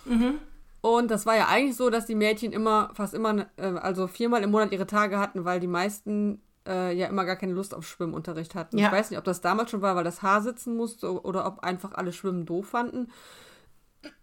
Mhm. 0.06 0.38
Und 0.80 1.10
das 1.10 1.26
war 1.26 1.36
ja 1.36 1.46
eigentlich 1.46 1.76
so, 1.76 1.90
dass 1.90 2.06
die 2.06 2.14
Mädchen 2.16 2.52
immer, 2.52 2.90
fast 2.94 3.14
immer, 3.14 3.46
äh, 3.56 3.66
also 3.66 4.08
viermal 4.08 4.42
im 4.42 4.50
Monat 4.50 4.72
ihre 4.72 4.86
Tage 4.86 5.18
hatten, 5.18 5.44
weil 5.44 5.60
die 5.60 5.68
meisten 5.68 6.42
äh, 6.66 6.94
ja 6.96 7.06
immer 7.06 7.24
gar 7.24 7.36
keine 7.36 7.52
Lust 7.52 7.74
auf 7.74 7.86
Schwimmunterricht 7.86 8.54
hatten. 8.54 8.78
Ja. 8.78 8.86
Ich 8.86 8.92
weiß 8.92 9.10
nicht, 9.10 9.18
ob 9.18 9.24
das 9.24 9.40
damals 9.40 9.70
schon 9.70 9.82
war, 9.82 9.96
weil 9.96 10.04
das 10.04 10.22
Haar 10.22 10.42
sitzen 10.42 10.76
musste 10.76 11.22
oder 11.22 11.46
ob 11.46 11.60
einfach 11.60 11.92
alle 11.92 12.12
Schwimmen 12.12 12.46
doof 12.46 12.68
fanden. 12.68 13.10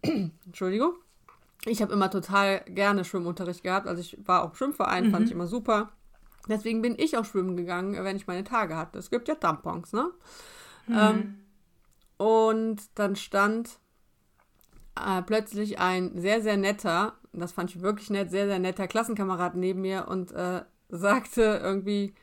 Entschuldigung. 0.46 0.94
Ich 1.66 1.82
habe 1.82 1.92
immer 1.92 2.10
total 2.10 2.60
gerne 2.66 3.04
Schwimmunterricht 3.04 3.62
gehabt. 3.62 3.86
Also 3.86 4.00
ich 4.00 4.16
war 4.24 4.44
auch 4.44 4.54
Schwimmverein, 4.54 5.08
mhm. 5.08 5.10
fand 5.10 5.26
ich 5.26 5.32
immer 5.32 5.46
super. 5.46 5.90
Deswegen 6.48 6.80
bin 6.80 6.94
ich 6.98 7.16
auch 7.16 7.24
schwimmen 7.24 7.56
gegangen, 7.56 8.02
wenn 8.02 8.16
ich 8.16 8.26
meine 8.26 8.44
Tage 8.44 8.76
hatte. 8.76 8.98
Es 8.98 9.10
gibt 9.10 9.28
ja 9.28 9.34
Tampons, 9.34 9.92
ne? 9.92 10.10
Mhm. 10.86 10.96
Ähm, 10.98 11.40
und 12.16 12.82
dann 12.94 13.14
stand 13.14 13.78
äh, 14.96 15.22
plötzlich 15.22 15.78
ein 15.78 16.18
sehr, 16.18 16.40
sehr 16.42 16.56
netter, 16.56 17.14
das 17.32 17.52
fand 17.52 17.70
ich 17.70 17.82
wirklich 17.82 18.10
nett, 18.10 18.30
sehr, 18.30 18.46
sehr 18.46 18.58
netter 18.58 18.88
Klassenkamerad 18.88 19.54
neben 19.54 19.82
mir 19.82 20.08
und 20.08 20.32
äh, 20.32 20.62
sagte 20.88 21.60
irgendwie, 21.62 22.14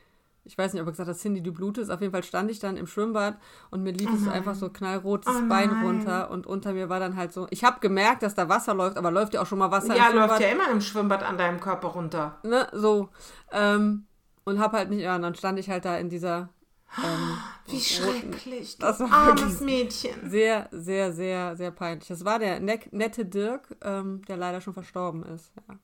ich 0.48 0.56
weiß 0.56 0.72
nicht, 0.72 0.80
ob 0.80 0.88
er 0.88 0.92
gesagt 0.92 1.10
hat, 1.10 1.16
Cindy, 1.18 1.42
du 1.42 1.52
blutest. 1.52 1.90
Auf 1.90 2.00
jeden 2.00 2.12
Fall 2.12 2.24
stand 2.24 2.50
ich 2.50 2.58
dann 2.58 2.78
im 2.78 2.86
Schwimmbad 2.86 3.36
und 3.70 3.82
mir 3.82 3.92
lief 3.92 4.08
oh 4.10 4.16
es 4.16 4.26
einfach 4.26 4.54
so 4.54 4.70
knallrotes 4.70 5.34
oh 5.36 5.48
Bein 5.48 5.70
runter 5.84 6.30
und 6.30 6.46
unter 6.46 6.72
mir 6.72 6.88
war 6.88 7.00
dann 7.00 7.16
halt 7.16 7.32
so. 7.34 7.46
Ich 7.50 7.64
habe 7.64 7.80
gemerkt, 7.80 8.22
dass 8.22 8.34
da 8.34 8.48
Wasser 8.48 8.72
läuft, 8.72 8.96
aber 8.96 9.10
läuft 9.10 9.34
ja 9.34 9.42
auch 9.42 9.46
schon 9.46 9.58
mal 9.58 9.70
Wasser 9.70 9.94
ja, 9.94 10.06
im 10.06 10.12
Schwimmbad. 10.12 10.14
Ja, 10.14 10.26
läuft 10.26 10.40
ja 10.40 10.48
immer 10.48 10.70
im 10.70 10.80
Schwimmbad 10.80 11.22
an 11.22 11.36
deinem 11.36 11.60
Körper 11.60 11.88
runter. 11.88 12.38
Ne, 12.42 12.66
so. 12.72 13.10
Ähm, 13.52 14.06
Und 14.44 14.58
hab 14.58 14.72
halt 14.72 14.88
nicht, 14.88 15.02
ja, 15.02 15.16
und 15.16 15.22
dann 15.22 15.34
stand 15.34 15.58
ich 15.58 15.68
halt 15.68 15.84
da 15.84 15.98
in 15.98 16.08
dieser. 16.08 16.48
Ähm, 16.96 17.36
Wie 17.66 17.80
schrecklich. 17.80 18.78
Das 18.78 19.00
war 19.00 19.12
armes 19.12 19.60
Mädchen. 19.60 20.30
sehr, 20.30 20.70
sehr, 20.72 21.12
sehr, 21.12 21.54
sehr 21.54 21.70
peinlich. 21.70 22.08
Das 22.08 22.24
war 22.24 22.38
der 22.38 22.60
ne 22.60 22.80
nette 22.90 23.26
Dirk, 23.26 23.76
ähm, 23.82 24.22
der 24.26 24.38
leider 24.38 24.62
schon 24.62 24.72
verstorben 24.72 25.22
ist. 25.24 25.52
Ja. 25.68 25.76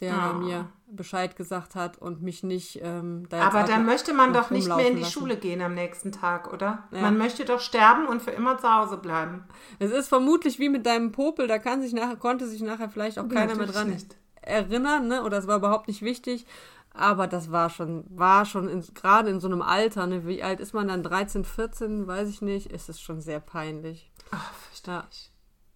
Der 0.00 0.14
Ah. 0.14 0.32
mir 0.32 0.66
Bescheid 0.86 1.36
gesagt 1.36 1.74
hat 1.76 1.98
und 1.98 2.20
mich 2.22 2.42
nicht 2.42 2.80
ähm, 2.82 3.28
da 3.28 3.42
Aber 3.42 3.62
dann 3.62 3.86
möchte 3.86 4.12
man 4.12 4.32
doch 4.32 4.50
nicht 4.50 4.66
mehr 4.66 4.86
in 4.88 4.96
die 4.96 5.02
lassen. 5.02 5.12
Schule 5.12 5.36
gehen 5.36 5.60
am 5.62 5.74
nächsten 5.74 6.10
Tag, 6.10 6.52
oder? 6.52 6.84
Ja. 6.90 7.02
Man 7.02 7.16
möchte 7.18 7.44
doch 7.44 7.60
sterben 7.60 8.06
und 8.06 8.20
für 8.22 8.32
immer 8.32 8.58
zu 8.58 8.68
Hause 8.68 8.96
bleiben. 8.96 9.44
Es 9.78 9.90
ist 9.92 10.08
vermutlich 10.08 10.58
wie 10.58 10.68
mit 10.68 10.86
deinem 10.86 11.12
Popel, 11.12 11.46
da 11.46 11.58
kann 11.58 11.80
sich 11.82 11.92
nachher, 11.92 12.16
konnte 12.16 12.46
sich 12.48 12.60
nachher 12.62 12.88
vielleicht 12.88 13.18
auch 13.18 13.28
keiner 13.28 13.54
mehr 13.54 13.66
dran 13.66 13.90
nicht. 13.90 14.16
erinnern, 14.42 15.06
ne? 15.06 15.22
Oder 15.22 15.38
es 15.38 15.46
war 15.46 15.56
überhaupt 15.58 15.86
nicht 15.86 16.02
wichtig. 16.02 16.44
Aber 16.92 17.28
das 17.28 17.52
war 17.52 17.70
schon, 17.70 18.04
war 18.10 18.44
schon 18.46 18.68
in, 18.68 18.82
gerade 18.94 19.30
in 19.30 19.38
so 19.38 19.46
einem 19.46 19.62
Alter, 19.62 20.08
ne? 20.08 20.26
Wie 20.26 20.42
alt 20.42 20.58
ist 20.58 20.74
man 20.74 20.88
dann? 20.88 21.04
13, 21.04 21.44
14, 21.44 22.08
weiß 22.08 22.28
ich 22.28 22.42
nicht, 22.42 22.72
ist 22.72 22.88
es 22.88 23.00
schon 23.00 23.20
sehr 23.20 23.38
peinlich. 23.38 24.10
Ach, 24.32 24.52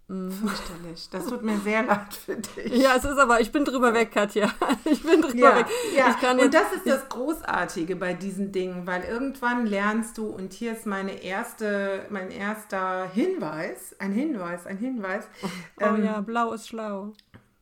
fürchterlich. 0.06 0.38
Fürchterlich. 0.38 1.08
Das 1.10 1.26
tut 1.26 1.42
mir 1.42 1.58
sehr 1.58 1.82
leid 1.82 2.12
für 2.14 2.36
dich. 2.36 2.72
Mhm. 2.72 2.80
Ja, 2.80 2.94
es 2.96 3.04
ist 3.04 3.18
aber, 3.18 3.40
ich 3.40 3.50
bin 3.52 3.64
drüber 3.64 3.94
weg, 3.94 4.12
Katja. 4.12 4.50
Ich 4.84 5.02
bin 5.02 5.22
drüber 5.22 5.34
Ja, 5.36 5.56
weg. 5.56 5.66
ja. 5.96 6.10
Ich 6.10 6.20
kann 6.20 6.38
und 6.38 6.52
jetzt, 6.52 6.54
das 6.54 6.72
ist 6.74 6.86
das 6.86 7.08
Großartige 7.08 7.96
bei 7.96 8.12
diesen 8.14 8.52
Dingen, 8.52 8.86
weil 8.86 9.02
irgendwann 9.04 9.66
lernst 9.66 10.18
du, 10.18 10.26
und 10.26 10.52
hier 10.52 10.72
ist 10.72 10.84
meine 10.86 11.22
erste, 11.22 12.04
mein 12.10 12.30
erster 12.30 13.08
Hinweis, 13.08 13.94
ein 13.98 14.12
Hinweis, 14.12 14.66
ein 14.66 14.76
Hinweis. 14.76 15.24
oh 15.42 15.48
ähm, 15.84 16.04
ja, 16.04 16.20
blau 16.20 16.52
ist 16.52 16.68
schlau. 16.68 17.12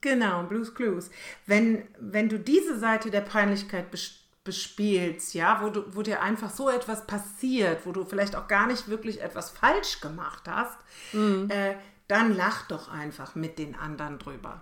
Genau, 0.00 0.42
Blues 0.42 0.74
Clues. 0.74 1.10
Wenn, 1.46 1.86
wenn 2.00 2.28
du 2.28 2.38
diese 2.40 2.76
Seite 2.78 3.10
der 3.12 3.20
Peinlichkeit 3.20 3.94
bes- 3.94 4.18
bespielst, 4.42 5.34
ja, 5.34 5.60
wo, 5.62 5.68
du, 5.70 5.84
wo 5.94 6.02
dir 6.02 6.20
einfach 6.20 6.50
so 6.50 6.68
etwas 6.68 7.06
passiert, 7.06 7.86
wo 7.86 7.92
du 7.92 8.04
vielleicht 8.04 8.34
auch 8.34 8.48
gar 8.48 8.66
nicht 8.66 8.88
wirklich 8.88 9.22
etwas 9.22 9.50
falsch 9.50 10.00
gemacht 10.00 10.42
hast, 10.48 10.76
äh, 11.14 11.74
dann 12.12 12.36
lach 12.36 12.66
doch 12.68 12.90
einfach 12.92 13.34
mit 13.34 13.58
den 13.58 13.74
anderen 13.74 14.18
drüber. 14.18 14.60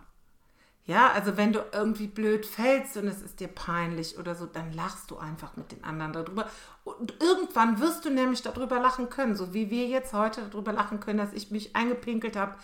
Ja, 0.84 1.10
also 1.10 1.36
wenn 1.36 1.52
du 1.52 1.64
irgendwie 1.72 2.06
blöd 2.06 2.46
fällst 2.46 2.96
und 2.96 3.08
es 3.08 3.22
ist 3.22 3.40
dir 3.40 3.48
peinlich 3.48 4.18
oder 4.18 4.36
so, 4.36 4.46
dann 4.46 4.72
lachst 4.72 5.10
du 5.10 5.18
einfach 5.18 5.56
mit 5.56 5.72
den 5.72 5.82
anderen 5.82 6.12
darüber. 6.12 6.46
Und 6.84 7.12
irgendwann 7.20 7.80
wirst 7.80 8.04
du 8.04 8.10
nämlich 8.10 8.42
darüber 8.42 8.78
lachen 8.78 9.10
können, 9.10 9.34
so 9.34 9.52
wie 9.52 9.68
wir 9.68 9.88
jetzt 9.88 10.12
heute 10.12 10.42
darüber 10.48 10.72
lachen 10.72 11.00
können, 11.00 11.18
dass 11.18 11.32
ich 11.32 11.50
mich 11.50 11.74
eingepinkelt 11.74 12.36
habe 12.36 12.54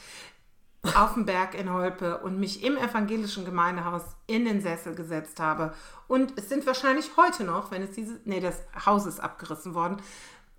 auf 0.95 1.15
dem 1.15 1.27
Berg 1.27 1.57
in 1.57 1.73
Holpe 1.73 2.19
und 2.19 2.39
mich 2.39 2.63
im 2.63 2.77
evangelischen 2.77 3.45
Gemeindehaus 3.45 4.05
in 4.29 4.45
den 4.45 4.61
Sessel 4.61 4.95
gesetzt 4.95 5.41
habe. 5.41 5.75
Und 6.07 6.39
es 6.39 6.49
sind 6.49 6.65
wahrscheinlich 6.65 7.17
heute 7.17 7.43
noch, 7.43 7.73
wenn 7.73 7.83
es 7.83 7.91
dieses, 7.91 8.21
nee, 8.25 8.39
das 8.39 8.63
Haus 8.87 9.05
ist 9.07 9.19
abgerissen 9.19 9.75
worden, 9.75 9.97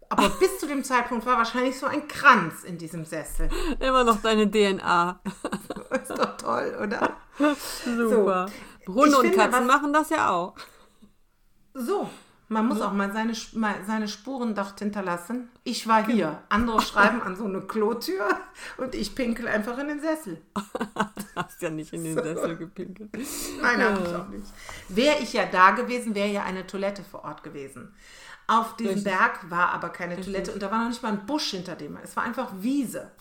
aber 0.10 0.30
bis 0.30 0.60
zu 0.60 0.68
dem 0.68 0.84
Zeitpunkt 0.84 1.26
war 1.26 1.38
wahrscheinlich 1.38 1.78
so 1.78 1.86
ein 1.86 2.08
Kranz 2.08 2.64
in 2.64 2.78
diesem 2.78 3.06
Sessel. 3.06 3.50
Immer 3.80 4.04
noch 4.04 4.22
deine 4.22 4.50
DNA. 4.50 5.20
Ist 6.02 6.10
doch 6.12 6.38
toll, 6.38 6.78
oder? 6.82 7.12
Super. 7.84 8.48
Ich 8.82 8.88
Hunde 8.88 9.18
und 9.18 9.32
Katzen 9.34 9.68
was- 9.68 9.76
machen 9.76 9.94
das 9.94 10.10
ja 10.10 10.30
auch. 10.30 10.56
So, 11.74 12.10
man 12.50 12.66
muss 12.68 12.82
auch 12.82 12.94
mal 12.94 13.12
seine, 13.12 13.34
mal 13.54 13.76
seine 13.86 14.08
Spuren 14.08 14.56
dort 14.56 14.80
hinterlassen. 14.80 15.50
Ich 15.64 15.88
war 15.88 16.06
hier. 16.06 16.42
Andere 16.50 16.82
schreiben 16.90 17.22
an 17.22 17.36
so 17.36 17.44
eine 17.46 17.62
Klotür 17.62 18.28
und 18.78 18.96
ich 18.96 19.14
pinkel 19.14 19.48
einfach 19.48 19.78
in 19.78 19.90
den 19.90 20.00
Sessel. 20.00 20.42
Hast 21.36 21.62
ja 21.62 21.70
nicht 21.70 21.92
in 21.94 22.04
den 22.06 22.16
Sessel 22.16 22.56
gepinkelt. 22.58 23.10
Nein, 23.62 23.84
habe 23.84 24.02
ich 24.08 24.16
auch 24.16 24.28
nicht. 24.30 24.46
Wäre 24.90 25.18
ich 25.20 25.34
ja 25.34 25.46
da 25.46 25.72
gewesen, 25.72 26.16
wäre 26.16 26.30
ja 26.30 26.44
eine 26.44 26.66
Toilette 26.66 27.04
vor 27.04 27.26
Ort 27.26 27.44
gewesen. 27.44 27.94
Auf 28.48 28.78
diesem 28.78 28.94
Richtig. 28.94 29.12
Berg 29.12 29.52
war 29.52 29.70
aber 29.74 29.90
keine 29.90 30.20
Toilette 30.20 30.54
und 30.54 30.64
da 30.64 30.72
war 30.72 30.80
noch 30.82 30.90
nicht 30.90 31.04
mal 31.04 31.12
ein 31.12 31.26
Busch 31.26 31.52
hinter 31.52 31.76
dem. 31.76 31.98
Es 31.98 32.16
war 32.16 32.24
einfach 32.24 32.52
Wiese. 32.60 33.12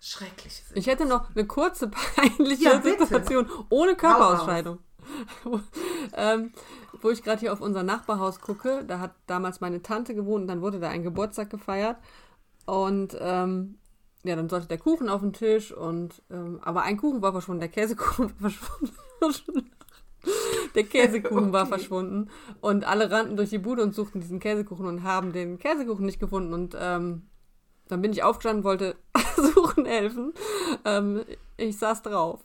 Schrecklich. 0.00 0.62
Ich 0.74 0.86
hätte 0.86 1.04
noch 1.04 1.34
eine 1.34 1.46
kurze 1.46 1.88
peinliche 2.14 2.64
Ja. 2.64 2.82
Situation 2.82 3.48
ohne 3.68 3.96
Körperausscheidung. 3.96 4.78
ähm, 6.14 6.52
wo 7.00 7.10
ich 7.10 7.22
gerade 7.22 7.40
hier 7.40 7.52
auf 7.52 7.60
unser 7.60 7.82
Nachbarhaus 7.82 8.40
gucke, 8.40 8.84
da 8.84 8.98
hat 8.98 9.14
damals 9.26 9.60
meine 9.60 9.82
Tante 9.82 10.14
gewohnt 10.14 10.42
und 10.42 10.48
dann 10.48 10.62
wurde 10.62 10.80
da 10.80 10.88
ein 10.88 11.02
Geburtstag 11.02 11.50
gefeiert. 11.50 11.96
Und 12.64 13.16
ähm, 13.20 13.78
ja, 14.24 14.34
dann 14.36 14.48
sollte 14.48 14.66
der 14.66 14.78
Kuchen 14.78 15.08
auf 15.08 15.20
den 15.20 15.32
Tisch 15.32 15.70
und 15.72 16.22
ähm, 16.30 16.60
aber 16.62 16.82
ein 16.82 16.96
Kuchen 16.96 17.22
war 17.22 17.32
verschwunden, 17.32 17.60
der 17.60 17.68
Käsekuchen 17.68 18.32
war 18.40 18.50
verschwunden. 19.20 19.70
Der 20.74 20.84
Käsekuchen 20.84 21.52
war 21.52 21.62
Okay. 21.66 21.78
verschwunden 21.78 22.30
und 22.60 22.84
alle 22.84 23.10
rannten 23.10 23.36
durch 23.36 23.50
die 23.50 23.58
Bude 23.58 23.82
und 23.82 23.94
suchten 23.94 24.20
diesen 24.20 24.40
Käsekuchen 24.40 24.86
und 24.86 25.02
haben 25.02 25.32
den 25.32 25.58
Käsekuchen 25.58 26.06
nicht 26.06 26.20
gefunden 26.20 26.52
und 26.52 26.76
ähm, 26.78 27.28
dann 27.88 28.02
bin 28.02 28.12
ich 28.12 28.22
aufgestanden, 28.22 28.64
wollte 28.64 28.96
suchen 29.36 29.86
helfen. 29.86 30.34
Ähm, 30.84 31.24
ich 31.56 31.78
saß 31.78 32.02
drauf. 32.02 32.40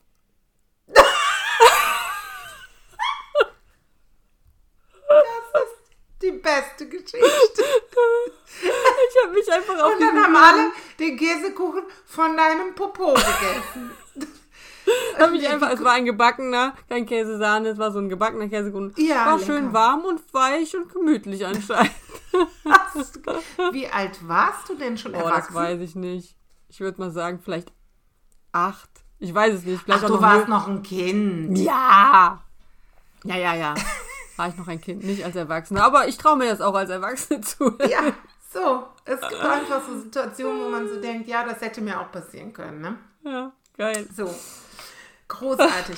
Die 6.22 6.32
beste 6.32 6.88
Geschichte. 6.88 7.18
Ich 7.18 9.24
habe 9.24 9.34
mich 9.34 9.52
einfach 9.52 9.84
auf 9.84 9.94
Und 9.94 10.02
dann 10.02 10.24
haben 10.24 10.36
alle 10.36 10.72
den 11.00 11.18
Käsekuchen 11.18 11.84
von 12.06 12.38
deinem 12.38 12.76
Popo 12.76 13.14
gegessen. 13.14 13.92
hab 15.20 15.32
mich 15.32 15.48
einfach, 15.48 15.70
es 15.72 15.84
war 15.84 15.94
ein 15.94 16.06
gebackener, 16.06 16.74
kein 16.90 17.06
Käsesahne, 17.06 17.70
es 17.70 17.78
war 17.78 17.92
so 17.92 18.00
ein 18.00 18.10
gebackener 18.10 18.48
Käsekuchen. 18.48 18.94
Ja, 18.98 19.26
war 19.26 19.34
lecker. 19.38 19.46
schön 19.46 19.74
warm 19.74 20.06
und 20.06 20.22
weich 20.34 20.76
und 20.76 20.92
gemütlich 20.92 21.46
anscheinend. 21.46 21.92
Wie 23.72 23.88
alt 23.88 24.28
warst 24.28 24.70
du 24.70 24.76
denn 24.76 24.98
schon 24.98 25.12
Oh, 25.14 25.20
das 25.20 25.26
erwachsen? 25.28 25.56
weiß 25.56 25.80
ich 25.82 25.96
nicht. 25.96 26.36
Ich 26.70 26.80
würde 26.80 27.00
mal 27.02 27.12
sagen, 27.12 27.40
vielleicht 27.44 27.72
acht. 28.52 28.90
Ich 29.20 29.34
weiß 29.34 29.54
es 29.56 29.66
nicht. 29.66 29.84
Vielleicht 29.84 30.04
Ach, 30.04 30.08
du 30.08 30.14
noch 30.16 30.22
warst 30.22 30.48
noch 30.48 30.68
ein 30.68 30.82
Kind. 30.84 31.58
Ja. 31.58 32.42
Ja, 33.24 33.36
ja, 33.36 33.54
ja. 33.54 33.76
War 34.38 34.48
ich 34.48 34.56
noch 34.56 34.68
ein 34.68 34.82
Kind, 34.82 35.04
nicht 35.04 35.24
als 35.24 35.36
Erwachsener. 35.36 35.84
Aber 35.84 36.08
ich 36.08 36.18
traue 36.18 36.38
mir 36.38 36.50
das 36.50 36.62
auch 36.62 36.74
als 36.74 36.90
Erwachsene 36.90 37.42
zu. 37.42 37.78
Ja, 37.88 38.14
so. 38.52 38.88
Es 39.06 39.20
gibt 39.22 39.42
einfach 39.42 39.82
so 39.86 40.00
Situationen, 40.00 40.64
wo 40.64 40.70
man 40.70 40.88
so 40.88 41.00
denkt, 41.02 41.28
ja, 41.28 41.44
das 41.44 41.62
hätte 41.62 41.82
mir 41.82 42.00
auch 42.00 42.12
passieren 42.12 42.54
können. 42.54 42.82
Ne? 42.82 42.98
Ja, 43.24 43.52
geil. 43.78 44.08
So, 44.16 44.34
großartig. 45.32 45.98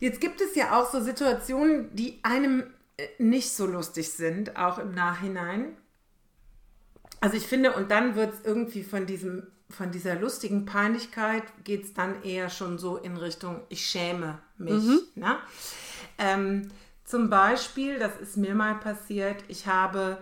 Jetzt 0.00 0.20
gibt 0.20 0.40
es 0.40 0.54
ja 0.54 0.78
auch 0.78 0.90
so 0.90 1.00
Situationen, 1.00 1.94
die 1.94 2.20
einem 2.22 2.64
äh, 2.96 3.08
nicht 3.18 3.50
so 3.50 3.66
lustig 3.66 4.12
sind, 4.12 4.56
auch 4.56 4.78
im 4.78 4.94
Nachhinein. 4.94 5.76
Also 7.20 7.36
ich 7.36 7.46
finde, 7.46 7.72
und 7.72 7.90
dann 7.90 8.16
wird 8.16 8.34
es 8.34 8.44
irgendwie 8.44 8.82
von 8.82 9.06
diesem, 9.06 9.46
von 9.70 9.90
dieser 9.90 10.16
lustigen 10.16 10.66
Peinlichkeit, 10.66 11.42
geht 11.64 11.84
es 11.84 11.94
dann 11.94 12.22
eher 12.22 12.50
schon 12.50 12.78
so 12.78 12.98
in 12.98 13.16
Richtung, 13.16 13.62
ich 13.70 13.86
schäme 13.86 14.38
mich. 14.58 14.82
Ne? 15.14 15.38
Ähm, 16.18 16.70
zum 17.04 17.30
Beispiel, 17.30 17.98
das 17.98 18.16
ist 18.20 18.36
mir 18.36 18.54
mal 18.54 18.74
passiert, 18.74 19.42
ich 19.48 19.66
habe 19.66 20.18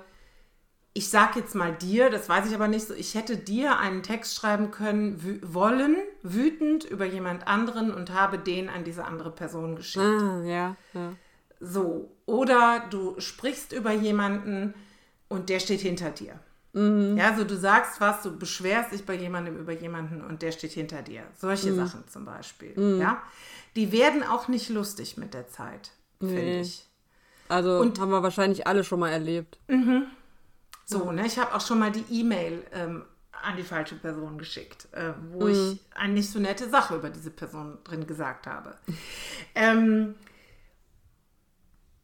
ich 0.94 1.08
sag 1.08 1.36
jetzt 1.36 1.54
mal 1.54 1.72
dir, 1.72 2.10
das 2.10 2.28
weiß 2.28 2.46
ich 2.48 2.54
aber 2.54 2.68
nicht 2.68 2.86
so, 2.86 2.94
ich 2.94 3.14
hätte 3.14 3.36
dir 3.36 3.78
einen 3.78 4.02
Text 4.02 4.34
schreiben 4.34 4.70
können, 4.70 5.22
wü 5.24 5.40
wollen, 5.42 5.96
wütend 6.22 6.84
über 6.84 7.06
jemand 7.06 7.46
anderen 7.46 7.92
und 7.94 8.12
habe 8.12 8.38
den 8.38 8.68
an 8.68 8.84
diese 8.84 9.04
andere 9.04 9.30
Person 9.30 9.74
geschickt. 9.76 10.04
Ah, 10.04 10.42
ja, 10.44 10.76
ja. 10.92 11.12
So. 11.60 12.14
Oder 12.26 12.84
du 12.90 13.18
sprichst 13.20 13.72
über 13.72 13.92
jemanden 13.92 14.74
und 15.28 15.48
der 15.48 15.60
steht 15.60 15.80
hinter 15.80 16.10
dir. 16.10 16.38
Ja, 16.74 17.28
also 17.30 17.44
du 17.44 17.54
sagst 17.54 18.00
was, 18.00 18.22
du 18.22 18.34
beschwerst 18.38 18.92
dich 18.92 19.04
bei 19.04 19.12
jemandem 19.14 19.58
über 19.58 19.72
jemanden 19.72 20.22
und 20.22 20.40
der 20.40 20.52
steht 20.52 20.72
hinter 20.72 21.02
dir. 21.02 21.22
Solche 21.38 21.74
Sachen 21.74 22.08
zum 22.08 22.24
Beispiel. 22.24 22.98
Ja. 22.98 23.22
Die 23.76 23.92
werden 23.92 24.22
auch 24.22 24.48
nicht 24.48 24.70
lustig 24.70 25.18
mit 25.18 25.34
der 25.34 25.48
Zeit, 25.48 25.90
finde 26.18 26.34
Nee. 26.34 26.60
ich. 26.62 26.86
Also 27.50 27.78
Und- 27.78 28.00
haben 28.00 28.10
wir 28.10 28.22
wahrscheinlich 28.22 28.66
alle 28.66 28.84
schon 28.84 29.00
mal 29.00 29.10
erlebt. 29.10 29.58
So, 30.84 31.12
ne, 31.12 31.26
ich 31.26 31.38
habe 31.38 31.54
auch 31.54 31.60
schon 31.60 31.78
mal 31.78 31.92
die 31.92 32.04
E-Mail 32.10 32.64
ähm, 32.72 33.04
an 33.42 33.56
die 33.56 33.62
falsche 33.62 33.96
Person 33.96 34.38
geschickt, 34.38 34.88
äh, 34.92 35.12
wo 35.30 35.48
ich 35.48 35.80
eine 35.94 36.14
nicht 36.14 36.30
so 36.30 36.38
nette 36.38 36.68
Sache 36.68 36.96
über 36.96 37.10
diese 37.10 37.30
Person 37.30 37.78
drin 37.84 38.06
gesagt 38.06 38.46
habe. 38.46 38.76
ähm, 39.54 40.14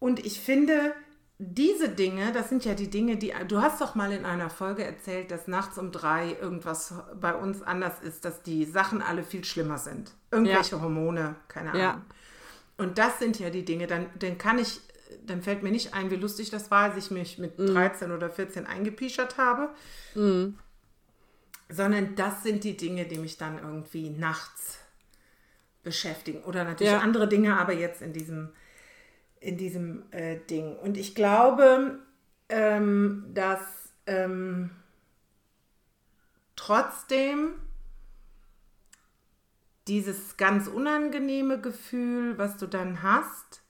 und 0.00 0.24
ich 0.24 0.40
finde, 0.40 0.94
diese 1.38 1.88
Dinge, 1.88 2.32
das 2.32 2.48
sind 2.48 2.64
ja 2.64 2.74
die 2.74 2.90
Dinge, 2.90 3.16
die 3.16 3.32
du 3.46 3.62
hast 3.62 3.80
doch 3.80 3.94
mal 3.94 4.12
in 4.12 4.24
einer 4.24 4.50
Folge 4.50 4.84
erzählt, 4.84 5.30
dass 5.30 5.46
nachts 5.46 5.78
um 5.78 5.92
drei 5.92 6.36
irgendwas 6.40 6.94
bei 7.20 7.34
uns 7.34 7.62
anders 7.62 8.00
ist, 8.00 8.24
dass 8.24 8.42
die 8.42 8.64
Sachen 8.64 9.02
alle 9.02 9.22
viel 9.22 9.44
schlimmer 9.44 9.78
sind. 9.78 10.12
Irgendwelche 10.32 10.80
Hormone, 10.80 11.36
keine 11.46 11.70
Ahnung. 11.70 11.82
Ja. 11.82 12.02
Und 12.76 12.98
das 12.98 13.18
sind 13.18 13.38
ja 13.38 13.50
die 13.50 13.64
Dinge, 13.64 13.86
dann, 13.86 14.06
dann 14.18 14.38
kann 14.38 14.58
ich, 14.58 14.80
dann 15.24 15.42
fällt 15.42 15.62
mir 15.62 15.70
nicht 15.70 15.94
ein, 15.94 16.10
wie 16.10 16.16
lustig 16.16 16.50
das 16.50 16.70
war, 16.70 16.90
als 16.90 16.96
ich 16.96 17.10
mich 17.10 17.38
mit 17.38 17.58
13 17.58 18.10
oder 18.12 18.30
14 18.30 18.66
eingepischert 18.66 19.36
habe. 19.38 19.70
Sondern 21.70 22.14
das 22.14 22.42
sind 22.42 22.64
die 22.64 22.76
Dinge, 22.76 23.06
die 23.06 23.18
mich 23.18 23.36
dann 23.36 23.58
irgendwie 23.58 24.10
nachts 24.10 24.78
beschäftigen. 25.82 26.42
Oder 26.44 26.64
natürlich 26.64 26.92
Ja. 26.92 27.00
andere 27.00 27.28
Dinge, 27.28 27.58
aber 27.58 27.72
jetzt 27.72 28.02
in 28.02 28.12
diesem, 28.12 28.50
in 29.40 29.56
diesem 29.56 30.04
äh, 30.12 30.36
Ding. 30.50 30.76
Und 30.76 30.96
ich 30.96 31.14
glaube, 31.14 31.98
ähm, 32.48 33.26
dass 33.34 33.60
ähm, 34.06 34.70
trotzdem 36.56 37.54
dieses 39.86 40.36
ganz 40.36 40.66
unangenehme 40.66 41.60
Gefühl, 41.60 42.36
was 42.36 42.56
du 42.58 42.66
dann 42.66 43.02
hast, 43.02 43.62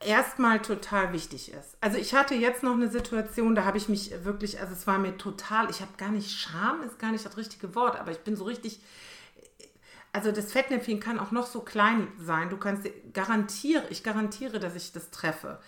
erstmal 0.00 0.60
total 0.60 1.12
wichtig 1.12 1.52
ist. 1.52 1.76
Also 1.80 1.98
ich 1.98 2.14
hatte 2.14 2.34
jetzt 2.34 2.62
noch 2.62 2.74
eine 2.74 2.88
Situation, 2.88 3.54
da 3.54 3.64
habe 3.64 3.78
ich 3.78 3.88
mich 3.88 4.12
wirklich, 4.24 4.60
also 4.60 4.72
es 4.72 4.86
war 4.86 4.98
mir 4.98 5.16
total, 5.16 5.70
ich 5.70 5.80
habe 5.80 5.92
gar 5.96 6.10
nicht 6.10 6.30
Scham, 6.30 6.82
ist 6.82 6.98
gar 6.98 7.12
nicht 7.12 7.24
das 7.24 7.36
richtige 7.36 7.74
Wort, 7.74 7.98
aber 7.98 8.10
ich 8.10 8.20
bin 8.20 8.36
so 8.36 8.44
richtig, 8.44 8.80
also 10.12 10.30
das 10.30 10.52
Fettnäpfchen 10.52 11.00
kann 11.00 11.18
auch 11.18 11.32
noch 11.32 11.46
so 11.46 11.60
klein 11.60 12.08
sein. 12.18 12.48
Du 12.48 12.56
kannst 12.56 12.88
garantiere, 13.12 13.84
ich 13.90 14.04
garantiere, 14.04 14.60
dass 14.60 14.76
ich 14.76 14.92
das 14.92 15.10
treffe. 15.10 15.58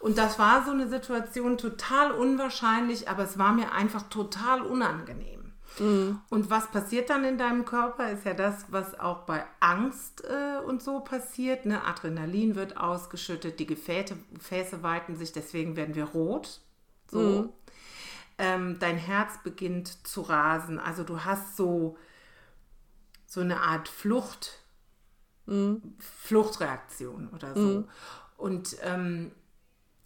Und 0.00 0.16
das 0.16 0.38
war 0.38 0.64
so 0.64 0.70
eine 0.70 0.88
Situation 0.88 1.58
total 1.58 2.12
unwahrscheinlich, 2.12 3.08
aber 3.08 3.24
es 3.24 3.38
war 3.38 3.52
mir 3.52 3.72
einfach 3.72 4.04
total 4.08 4.62
unangenehm. 4.62 5.39
Mhm. 5.78 6.20
Und 6.28 6.50
was 6.50 6.70
passiert 6.70 7.10
dann 7.10 7.24
in 7.24 7.38
deinem 7.38 7.64
Körper, 7.64 8.10
ist 8.10 8.24
ja 8.24 8.34
das, 8.34 8.66
was 8.70 8.98
auch 8.98 9.20
bei 9.20 9.44
Angst 9.60 10.24
äh, 10.24 10.58
und 10.64 10.82
so 10.82 11.00
passiert. 11.00 11.66
Ne? 11.66 11.84
Adrenalin 11.84 12.54
wird 12.54 12.76
ausgeschüttet, 12.76 13.60
die 13.60 13.66
Gefäße, 13.66 14.16
Gefäße 14.34 14.82
weiten 14.82 15.16
sich, 15.16 15.32
deswegen 15.32 15.76
werden 15.76 15.94
wir 15.94 16.04
rot. 16.04 16.60
So. 17.10 17.18
Mhm. 17.18 17.48
Ähm, 18.38 18.78
dein 18.78 18.96
Herz 18.96 19.42
beginnt 19.42 20.06
zu 20.06 20.22
rasen. 20.22 20.78
Also 20.78 21.04
du 21.04 21.24
hast 21.24 21.56
so, 21.56 21.96
so 23.26 23.40
eine 23.40 23.60
Art 23.60 23.88
Flucht, 23.88 24.62
mhm. 25.46 25.94
Fluchtreaktion 25.98 27.28
oder 27.28 27.54
so. 27.54 27.60
Mhm. 27.60 27.88
Und 28.36 28.76
ähm, 28.82 29.32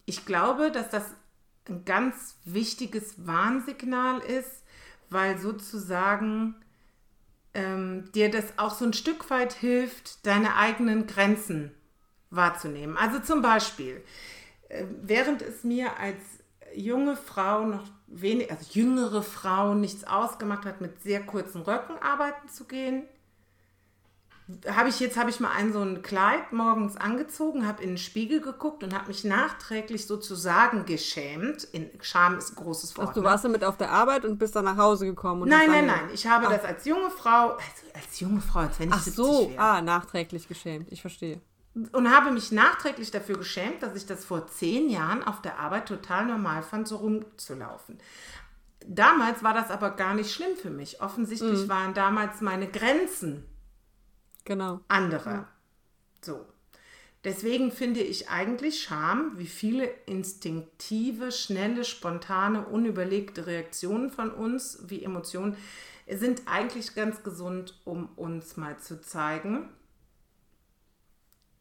ich 0.04 0.26
glaube, 0.26 0.70
dass 0.72 0.90
das 0.90 1.04
ein 1.68 1.84
ganz 1.84 2.36
wichtiges 2.44 3.26
Warnsignal 3.26 4.18
ist, 4.18 4.63
weil 5.10 5.38
sozusagen 5.38 6.54
ähm, 7.54 8.10
dir 8.12 8.30
das 8.30 8.58
auch 8.58 8.74
so 8.74 8.84
ein 8.84 8.92
Stück 8.92 9.30
weit 9.30 9.52
hilft, 9.52 10.26
deine 10.26 10.56
eigenen 10.56 11.06
Grenzen 11.06 11.72
wahrzunehmen. 12.30 12.96
Also 12.96 13.20
zum 13.20 13.42
Beispiel, 13.42 14.02
äh, 14.68 14.84
während 15.02 15.42
es 15.42 15.64
mir 15.64 15.98
als 15.98 16.20
junge 16.74 17.16
Frau 17.16 17.64
noch 17.64 17.84
wenig, 18.06 18.50
also 18.50 18.66
jüngere 18.72 19.22
Frau 19.22 19.74
nichts 19.74 20.04
ausgemacht 20.04 20.64
hat, 20.64 20.80
mit 20.80 21.02
sehr 21.02 21.22
kurzen 21.22 21.62
Röcken 21.62 21.96
arbeiten 21.98 22.48
zu 22.48 22.64
gehen, 22.64 23.04
habe 24.68 24.90
ich 24.90 25.00
jetzt 25.00 25.16
habe 25.16 25.30
ich 25.30 25.40
mal 25.40 25.52
ein 25.52 25.72
so 25.72 25.80
ein 25.80 26.02
Kleid 26.02 26.52
morgens 26.52 26.98
angezogen, 26.98 27.66
habe 27.66 27.82
in 27.82 27.90
den 27.90 27.98
Spiegel 27.98 28.42
geguckt 28.42 28.82
und 28.84 28.94
habe 28.94 29.08
mich 29.08 29.24
nachträglich 29.24 30.06
sozusagen 30.06 30.84
geschämt. 30.84 31.64
In, 31.64 31.88
Scham 32.02 32.36
ist 32.36 32.52
ein 32.52 32.56
großes 32.56 32.96
Wort. 32.98 33.08
Also 33.08 33.20
du 33.22 33.26
warst 33.26 33.44
damit 33.46 33.64
auf 33.64 33.78
der 33.78 33.90
Arbeit 33.90 34.26
und 34.26 34.38
bist 34.38 34.54
dann 34.54 34.66
nach 34.66 34.76
Hause 34.76 35.06
gekommen. 35.06 35.48
nein, 35.48 35.70
nein, 35.70 35.86
nein. 35.86 36.10
Ich 36.12 36.26
habe 36.26 36.46
Ach. 36.46 36.52
das 36.52 36.64
als 36.64 36.84
junge 36.84 37.10
Frau, 37.10 37.52
also 37.52 37.62
als 37.94 38.20
junge 38.20 38.42
Frau, 38.42 38.60
als 38.60 38.78
wenn 38.78 38.90
ich 38.90 38.94
Ach 38.94 39.02
so, 39.02 39.50
wäre. 39.50 39.60
ah, 39.60 39.80
nachträglich 39.80 40.46
geschämt. 40.46 40.92
Ich 40.92 41.00
verstehe. 41.00 41.40
Und 41.92 42.14
habe 42.14 42.30
mich 42.30 42.52
nachträglich 42.52 43.10
dafür 43.10 43.38
geschämt, 43.38 43.82
dass 43.82 43.96
ich 43.96 44.04
das 44.04 44.26
vor 44.26 44.46
zehn 44.46 44.90
Jahren 44.90 45.24
auf 45.24 45.40
der 45.40 45.58
Arbeit 45.58 45.88
total 45.88 46.26
normal 46.26 46.62
fand, 46.62 46.86
so 46.86 46.96
rumzulaufen. 46.96 47.98
Damals 48.86 49.42
war 49.42 49.54
das 49.54 49.70
aber 49.70 49.90
gar 49.90 50.12
nicht 50.12 50.30
schlimm 50.30 50.54
für 50.60 50.70
mich. 50.70 51.00
Offensichtlich 51.00 51.62
mhm. 51.62 51.68
waren 51.68 51.94
damals 51.94 52.42
meine 52.42 52.68
Grenzen 52.68 53.46
genau. 54.44 54.80
andere. 54.88 55.30
Ja. 55.30 55.48
So. 56.22 56.46
Deswegen 57.24 57.72
finde 57.72 58.00
ich 58.00 58.28
eigentlich 58.28 58.82
Scham, 58.82 59.38
wie 59.38 59.46
viele 59.46 59.86
instinktive, 60.06 61.32
schnelle, 61.32 61.84
spontane, 61.84 62.66
unüberlegte 62.66 63.46
Reaktionen 63.46 64.10
von 64.10 64.30
uns, 64.30 64.78
wie 64.88 65.02
Emotionen, 65.02 65.56
sind 66.06 66.42
eigentlich 66.46 66.94
ganz 66.94 67.22
gesund, 67.22 67.80
um 67.84 68.10
uns 68.16 68.58
mal 68.58 68.78
zu 68.78 69.00
zeigen, 69.00 69.70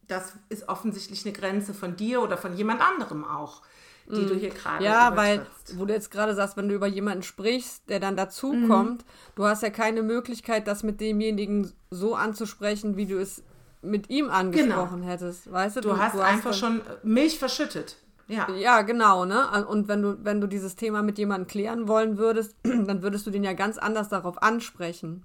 das 0.06 0.34
ist 0.48 0.68
offensichtlich 0.68 1.24
eine 1.24 1.32
Grenze 1.32 1.74
von 1.74 1.96
dir 1.96 2.20
oder 2.22 2.36
von 2.36 2.56
jemand 2.56 2.80
anderem 2.80 3.24
auch, 3.24 3.62
die 4.06 4.22
mm. 4.22 4.28
du 4.28 4.34
hier 4.34 4.50
gerade 4.50 4.84
Ja, 4.84 5.16
weil, 5.16 5.46
wo 5.74 5.84
du 5.84 5.94
jetzt 5.94 6.10
gerade 6.10 6.34
sagst, 6.34 6.56
wenn 6.56 6.68
du 6.68 6.74
über 6.74 6.86
jemanden 6.86 7.22
sprichst, 7.22 7.88
der 7.88 8.00
dann 8.00 8.16
dazukommt, 8.16 9.02
mm. 9.02 9.34
du 9.36 9.44
hast 9.44 9.62
ja 9.62 9.70
keine 9.70 10.02
Möglichkeit, 10.02 10.66
das 10.66 10.82
mit 10.82 11.00
demjenigen 11.00 11.72
so 11.90 12.14
anzusprechen, 12.14 12.96
wie 12.96 13.06
du 13.06 13.18
es 13.18 13.42
mit 13.82 14.10
ihm 14.10 14.30
angesprochen 14.30 15.00
genau. 15.00 15.12
hättest. 15.12 15.50
Weißt 15.50 15.76
du, 15.76 15.80
du, 15.80 15.88
du 15.90 15.98
hast 15.98 16.14
du 16.14 16.20
einfach 16.20 16.50
hast 16.50 16.58
schon 16.58 16.82
Milch 17.02 17.38
verschüttet. 17.38 17.96
Ja. 18.26 18.50
ja, 18.52 18.80
genau, 18.82 19.26
ne? 19.26 19.66
Und 19.66 19.86
wenn 19.86 20.00
du, 20.00 20.16
wenn 20.24 20.40
du 20.40 20.46
dieses 20.46 20.76
Thema 20.76 21.02
mit 21.02 21.18
jemandem 21.18 21.46
klären 21.46 21.88
wollen 21.88 22.16
würdest, 22.16 22.56
dann 22.62 23.02
würdest 23.02 23.26
du 23.26 23.30
den 23.30 23.44
ja 23.44 23.52
ganz 23.52 23.76
anders 23.76 24.08
darauf 24.08 24.42
ansprechen. 24.42 25.22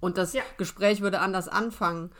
Und 0.00 0.18
das 0.18 0.32
ja. 0.32 0.42
Gespräch 0.56 1.00
würde 1.00 1.20
anders 1.20 1.48
anfangen. 1.48 2.10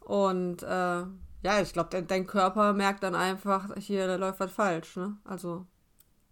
Und 0.00 0.62
äh, 0.62 1.02
ja, 1.46 1.60
ich 1.60 1.72
glaube, 1.72 1.90
dein, 1.92 2.08
dein, 2.08 2.26
Körper 2.26 2.72
merkt 2.72 3.04
dann 3.04 3.14
einfach, 3.14 3.76
hier, 3.76 4.08
da 4.08 4.16
läuft 4.16 4.40
was 4.40 4.50
falsch, 4.50 4.96
ne? 4.96 5.16
Also. 5.24 5.64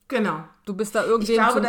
Genau. 0.08 0.42
Du 0.64 0.74
bist 0.74 0.96
da 0.96 1.04
irgendwie 1.04 1.36
zu, 1.36 1.62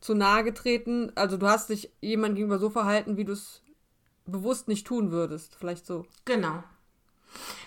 zu 0.00 0.14
nahe 0.14 0.44
getreten. 0.44 1.12
Also 1.14 1.36
du 1.36 1.46
hast 1.46 1.68
dich 1.68 1.92
jemand 2.00 2.36
gegenüber 2.36 2.58
so 2.58 2.70
verhalten, 2.70 3.18
wie 3.18 3.26
du 3.26 3.34
es 3.34 3.60
bewusst 4.24 4.66
nicht 4.66 4.86
tun 4.86 5.10
würdest. 5.10 5.56
Vielleicht 5.56 5.84
so. 5.84 6.06
Genau. 6.24 6.64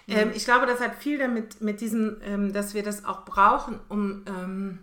Mhm. 0.07 0.15
Ähm, 0.15 0.31
ich 0.33 0.45
glaube, 0.45 0.65
das 0.65 0.79
hat 0.79 0.95
viel 0.95 1.19
damit 1.19 1.61
mit 1.61 1.79
diesem, 1.79 2.19
ähm, 2.23 2.51
dass 2.51 2.73
wir 2.73 2.81
das 2.81 3.05
auch 3.05 3.23
brauchen, 3.23 3.79
um 3.87 4.25
ähm, 4.25 4.79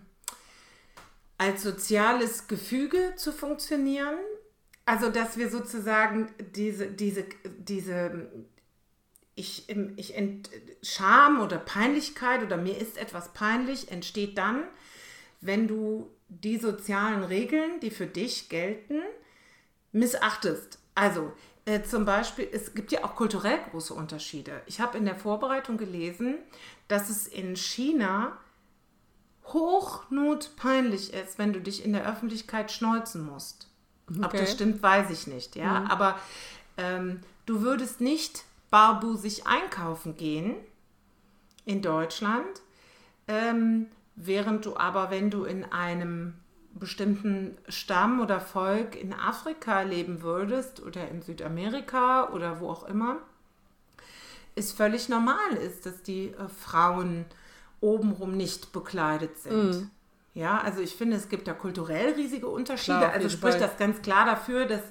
als 1.37 1.61
soziales 1.61 2.47
Gefüge 2.47 3.15
zu 3.17 3.33
funktionieren. 3.33 4.15
Also, 4.85 5.09
dass 5.09 5.37
wir 5.37 5.49
sozusagen 5.49 6.29
diese, 6.55 6.87
diese, 6.87 7.25
diese, 7.59 8.29
ich, 9.39 9.69
ich 9.95 10.15
ent, 10.15 10.49
Scham 10.83 11.39
oder 11.41 11.57
Peinlichkeit 11.57 12.43
oder 12.43 12.57
mir 12.57 12.77
ist 12.77 12.97
etwas 12.97 13.29
peinlich, 13.33 13.91
entsteht 13.91 14.37
dann, 14.37 14.63
wenn 15.41 15.67
du 15.67 16.09
die 16.27 16.57
sozialen 16.57 17.23
Regeln, 17.23 17.79
die 17.79 17.89
für 17.89 18.05
dich 18.05 18.49
gelten, 18.49 19.01
missachtest. 19.91 20.79
Also 20.93 21.31
äh, 21.65 21.81
zum 21.83 22.05
Beispiel, 22.05 22.47
es 22.51 22.73
gibt 22.73 22.91
ja 22.91 23.03
auch 23.03 23.15
kulturell 23.15 23.57
große 23.71 23.93
Unterschiede. 23.93 24.61
Ich 24.65 24.81
habe 24.81 24.97
in 24.97 25.05
der 25.05 25.15
Vorbereitung 25.15 25.77
gelesen, 25.77 26.35
dass 26.87 27.09
es 27.09 27.25
in 27.25 27.55
China 27.55 28.37
hochnot 29.45 30.55
peinlich 30.57 31.13
ist, 31.13 31.39
wenn 31.39 31.53
du 31.53 31.61
dich 31.61 31.83
in 31.83 31.93
der 31.93 32.07
Öffentlichkeit 32.07 32.71
schneuzen 32.71 33.25
musst. 33.25 33.67
Okay. 34.09 34.25
Ob 34.25 34.31
das 34.33 34.51
stimmt, 34.51 34.83
weiß 34.83 35.09
ich 35.11 35.27
nicht. 35.27 35.55
Ja, 35.55 35.81
mhm. 35.81 35.87
aber 35.87 36.19
ähm, 36.77 37.21
du 37.45 37.61
würdest 37.61 38.01
nicht 38.01 38.43
barbusig 38.69 39.47
einkaufen 39.47 40.15
gehen 40.15 40.55
in 41.65 41.81
Deutschland, 41.81 42.61
ähm, 43.27 43.87
während 44.15 44.65
du 44.65 44.77
aber, 44.77 45.11
wenn 45.11 45.29
du 45.29 45.43
in 45.43 45.65
einem 45.65 46.33
bestimmten 46.73 47.57
Stamm 47.67 48.21
oder 48.21 48.39
Volk 48.39 48.95
in 48.95 49.13
Afrika 49.13 49.81
leben 49.81 50.21
würdest 50.21 50.81
oder 50.81 51.09
in 51.09 51.21
Südamerika 51.21 52.29
oder 52.29 52.59
wo 52.59 52.69
auch 52.69 52.83
immer, 52.83 53.17
es 54.55 54.71
völlig 54.71 55.09
normal 55.09 55.55
ist, 55.65 55.85
dass 55.85 56.03
die 56.03 56.29
äh, 56.29 56.47
Frauen 56.47 57.25
obenrum 57.81 58.35
nicht 58.35 58.71
bekleidet 58.73 59.37
sind. 59.37 59.81
Mm. 59.81 59.91
Ja, 60.33 60.59
also 60.59 60.81
ich 60.81 60.95
finde, 60.95 61.17
es 61.17 61.29
gibt 61.29 61.47
da 61.47 61.53
kulturell 61.53 62.13
riesige 62.13 62.47
Unterschiede. 62.47 62.99
Klar, 62.99 63.13
also 63.13 63.29
spricht 63.29 63.61
das 63.61 63.77
ganz 63.77 64.01
klar 64.01 64.25
dafür, 64.25 64.65
dass 64.65 64.81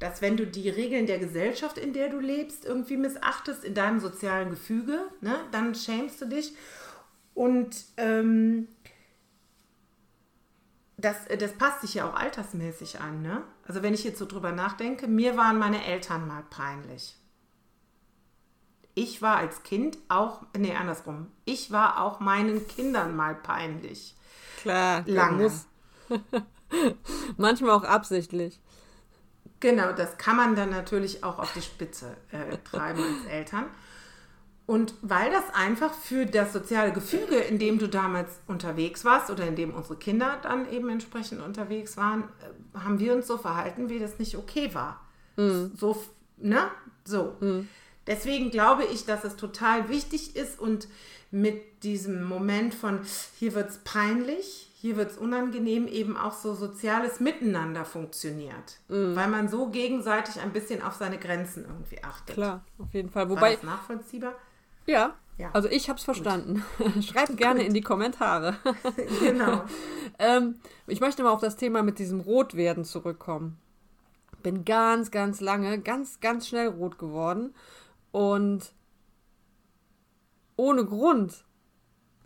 dass 0.00 0.22
wenn 0.22 0.36
du 0.36 0.46
die 0.46 0.68
Regeln 0.68 1.06
der 1.06 1.18
Gesellschaft, 1.18 1.78
in 1.78 1.92
der 1.92 2.08
du 2.08 2.18
lebst, 2.18 2.64
irgendwie 2.64 2.96
missachtest, 2.96 3.64
in 3.64 3.74
deinem 3.74 4.00
sozialen 4.00 4.50
Gefüge, 4.50 4.98
ne, 5.20 5.36
dann 5.52 5.74
schämst 5.74 6.20
du 6.20 6.26
dich. 6.26 6.54
Und 7.34 7.84
ähm, 7.98 8.66
das, 10.96 11.16
das 11.38 11.52
passt 11.52 11.82
sich 11.82 11.94
ja 11.94 12.08
auch 12.08 12.14
altersmäßig 12.14 13.00
an. 13.00 13.22
Ne? 13.22 13.42
Also 13.66 13.82
wenn 13.82 13.94
ich 13.94 14.02
jetzt 14.04 14.18
so 14.18 14.26
drüber 14.26 14.52
nachdenke, 14.52 15.06
mir 15.06 15.36
waren 15.36 15.58
meine 15.58 15.84
Eltern 15.84 16.26
mal 16.26 16.44
peinlich. 16.48 17.16
Ich 18.94 19.22
war 19.22 19.36
als 19.36 19.62
Kind 19.62 19.98
auch, 20.08 20.42
nee, 20.56 20.74
andersrum. 20.74 21.28
Ich 21.44 21.70
war 21.70 22.02
auch 22.02 22.20
meinen 22.20 22.66
Kindern 22.66 23.14
mal 23.14 23.34
peinlich. 23.34 24.16
Klar, 24.60 25.04
lange. 25.06 25.50
Manchmal 27.36 27.70
auch 27.70 27.84
absichtlich. 27.84 28.60
Genau, 29.60 29.92
das 29.92 30.16
kann 30.16 30.36
man 30.36 30.56
dann 30.56 30.70
natürlich 30.70 31.22
auch 31.22 31.38
auf 31.38 31.52
die 31.52 31.62
Spitze 31.62 32.16
äh, 32.32 32.56
treiben 32.64 33.02
als 33.02 33.30
Eltern. 33.30 33.66
Und 34.66 34.94
weil 35.02 35.30
das 35.30 35.52
einfach 35.52 35.92
für 35.92 36.26
das 36.26 36.52
soziale 36.52 36.92
Gefüge, 36.92 37.36
in 37.36 37.58
dem 37.58 37.78
du 37.78 37.88
damals 37.88 38.40
unterwegs 38.46 39.04
warst 39.04 39.28
oder 39.28 39.44
in 39.46 39.56
dem 39.56 39.74
unsere 39.74 39.96
Kinder 39.96 40.38
dann 40.42 40.70
eben 40.70 40.88
entsprechend 40.88 41.42
unterwegs 41.42 41.96
waren, 41.96 42.22
äh, 42.22 42.78
haben 42.78 42.98
wir 42.98 43.14
uns 43.14 43.26
so 43.26 43.36
verhalten, 43.36 43.88
wie 43.88 43.98
das 43.98 44.18
nicht 44.18 44.36
okay 44.36 44.72
war. 44.72 45.00
Mhm. 45.36 45.72
So, 45.76 46.00
ne? 46.38 46.70
So. 47.04 47.36
Mhm. 47.40 47.68
Deswegen 48.06 48.50
glaube 48.50 48.84
ich, 48.84 49.04
dass 49.04 49.24
es 49.24 49.36
total 49.36 49.88
wichtig 49.88 50.36
ist 50.36 50.58
und 50.58 50.88
mit 51.30 51.82
diesem 51.84 52.24
Moment 52.24 52.74
von 52.74 53.00
hier 53.38 53.54
wird 53.54 53.70
es 53.70 53.78
peinlich, 53.78 54.69
hier 54.80 54.96
wird 54.96 55.10
es 55.10 55.18
unangenehm, 55.18 55.86
eben 55.86 56.16
auch 56.16 56.32
so 56.32 56.54
soziales 56.54 57.20
Miteinander 57.20 57.84
funktioniert. 57.84 58.80
Mhm. 58.88 59.14
Weil 59.14 59.28
man 59.28 59.46
so 59.50 59.68
gegenseitig 59.68 60.40
ein 60.40 60.54
bisschen 60.54 60.80
auf 60.80 60.94
seine 60.94 61.18
Grenzen 61.18 61.66
irgendwie 61.66 62.02
achtet. 62.02 62.34
Klar, 62.34 62.64
auf 62.78 62.94
jeden 62.94 63.10
Fall. 63.10 63.28
Wobei, 63.28 63.42
War 63.42 63.50
das 63.50 63.62
nachvollziehbar? 63.62 64.34
Ja, 64.86 65.16
ja. 65.36 65.50
Also 65.52 65.68
ich 65.68 65.90
habe 65.90 65.98
es 65.98 66.04
verstanden. 66.04 66.64
Schreibt 67.02 67.36
gerne 67.36 67.60
Gut. 67.60 67.68
in 67.68 67.74
die 67.74 67.82
Kommentare. 67.82 68.56
genau. 69.20 69.64
ähm, 70.18 70.54
ich 70.86 71.00
möchte 71.00 71.24
mal 71.24 71.30
auf 71.30 71.42
das 71.42 71.56
Thema 71.56 71.82
mit 71.82 71.98
diesem 71.98 72.20
Rotwerden 72.20 72.86
zurückkommen. 72.86 73.58
Bin 74.42 74.64
ganz, 74.64 75.10
ganz 75.10 75.42
lange, 75.42 75.78
ganz, 75.82 76.20
ganz 76.20 76.48
schnell 76.48 76.68
rot 76.68 76.96
geworden. 76.96 77.54
Und 78.12 78.72
ohne 80.56 80.86
Grund. 80.86 81.44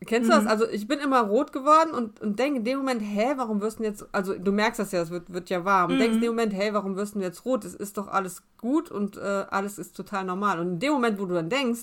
Kennst 0.04 0.30
du 0.30 0.34
mhm. 0.34 0.44
das? 0.44 0.50
Also 0.50 0.68
ich 0.68 0.86
bin 0.86 0.98
immer 0.98 1.20
rot 1.22 1.52
geworden 1.52 1.90
und, 1.92 2.20
und 2.20 2.38
denke 2.38 2.58
in 2.58 2.64
dem 2.64 2.78
Moment, 2.78 3.00
hä, 3.00 3.34
warum 3.36 3.60
wirst 3.60 3.78
du 3.78 3.84
jetzt, 3.84 4.06
also 4.12 4.34
du 4.34 4.52
merkst 4.52 4.80
das 4.80 4.92
ja, 4.92 5.02
es 5.02 5.10
wird, 5.10 5.32
wird 5.32 5.50
ja 5.50 5.64
warm. 5.64 5.94
Mhm. 5.94 5.98
Denkst 5.98 6.14
in 6.16 6.20
dem 6.20 6.30
Moment, 6.30 6.52
hä, 6.52 6.70
warum 6.72 6.96
wirst 6.96 7.14
du 7.14 7.20
jetzt 7.20 7.44
rot? 7.44 7.64
Es 7.64 7.74
ist 7.74 7.96
doch 7.96 8.08
alles 8.08 8.42
gut 8.58 8.90
und 8.90 9.16
äh, 9.16 9.44
alles 9.50 9.78
ist 9.78 9.96
total 9.96 10.24
normal. 10.24 10.60
Und 10.60 10.68
in 10.68 10.78
dem 10.78 10.92
Moment, 10.92 11.18
wo 11.18 11.26
du 11.26 11.34
dann 11.34 11.48
denkst, 11.48 11.82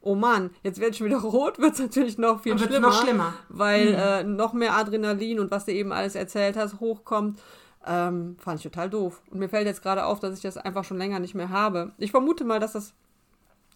oh 0.00 0.14
Mann, 0.14 0.50
jetzt 0.62 0.80
werde 0.80 0.94
ich 0.94 1.04
wieder 1.04 1.18
rot, 1.22 1.58
wird 1.58 1.74
es 1.74 1.80
natürlich 1.80 2.18
noch 2.18 2.42
viel 2.42 2.58
schlimmer. 2.58 2.88
Noch 2.88 3.02
schlimmer. 3.02 3.34
Weil 3.48 3.90
mhm. 3.90 3.94
äh, 3.94 4.24
noch 4.24 4.52
mehr 4.52 4.74
Adrenalin 4.74 5.40
und 5.40 5.50
was 5.50 5.64
du 5.64 5.72
eben 5.72 5.92
alles 5.92 6.14
erzählt 6.14 6.56
hast, 6.56 6.80
hochkommt. 6.80 7.38
Ähm, 7.86 8.36
fand 8.38 8.58
ich 8.58 8.64
total 8.64 8.90
doof. 8.90 9.22
Und 9.30 9.38
mir 9.38 9.48
fällt 9.48 9.66
jetzt 9.66 9.82
gerade 9.82 10.04
auf, 10.04 10.20
dass 10.20 10.34
ich 10.34 10.42
das 10.42 10.58
einfach 10.58 10.84
schon 10.84 10.98
länger 10.98 11.18
nicht 11.18 11.34
mehr 11.34 11.48
habe. 11.48 11.92
Ich 11.96 12.10
vermute 12.10 12.44
mal, 12.44 12.60
dass 12.60 12.72
das 12.72 12.92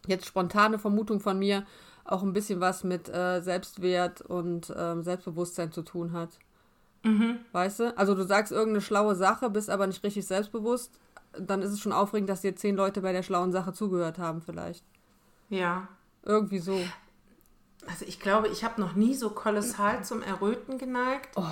jetzt 0.06 0.26
spontane 0.26 0.78
Vermutung 0.78 1.20
von 1.20 1.38
mir 1.38 1.64
auch 2.04 2.22
ein 2.22 2.32
bisschen 2.32 2.60
was 2.60 2.84
mit 2.84 3.08
äh, 3.08 3.40
Selbstwert 3.40 4.20
und 4.20 4.72
ähm, 4.76 5.02
Selbstbewusstsein 5.02 5.72
zu 5.72 5.82
tun 5.82 6.12
hat. 6.12 6.38
Mhm. 7.02 7.38
Weißt 7.52 7.80
du? 7.80 7.98
Also 7.98 8.14
du 8.14 8.24
sagst 8.24 8.52
irgendeine 8.52 8.80
schlaue 8.80 9.14
Sache, 9.14 9.50
bist 9.50 9.70
aber 9.70 9.86
nicht 9.86 10.02
richtig 10.02 10.26
selbstbewusst, 10.26 10.98
dann 11.38 11.62
ist 11.62 11.72
es 11.72 11.80
schon 11.80 11.92
aufregend, 11.92 12.30
dass 12.30 12.40
dir 12.40 12.56
zehn 12.56 12.76
Leute 12.76 13.00
bei 13.00 13.12
der 13.12 13.22
schlauen 13.22 13.52
Sache 13.52 13.72
zugehört 13.72 14.18
haben, 14.18 14.40
vielleicht. 14.40 14.84
Ja. 15.48 15.88
Irgendwie 16.22 16.58
so. 16.58 16.78
Also 17.86 18.04
ich 18.06 18.20
glaube, 18.20 18.48
ich 18.48 18.64
habe 18.64 18.80
noch 18.80 18.94
nie 18.94 19.14
so 19.14 19.30
kolossal 19.30 20.04
zum 20.04 20.22
Erröten 20.22 20.78
geneigt. 20.78 21.30
Oh, 21.36 21.44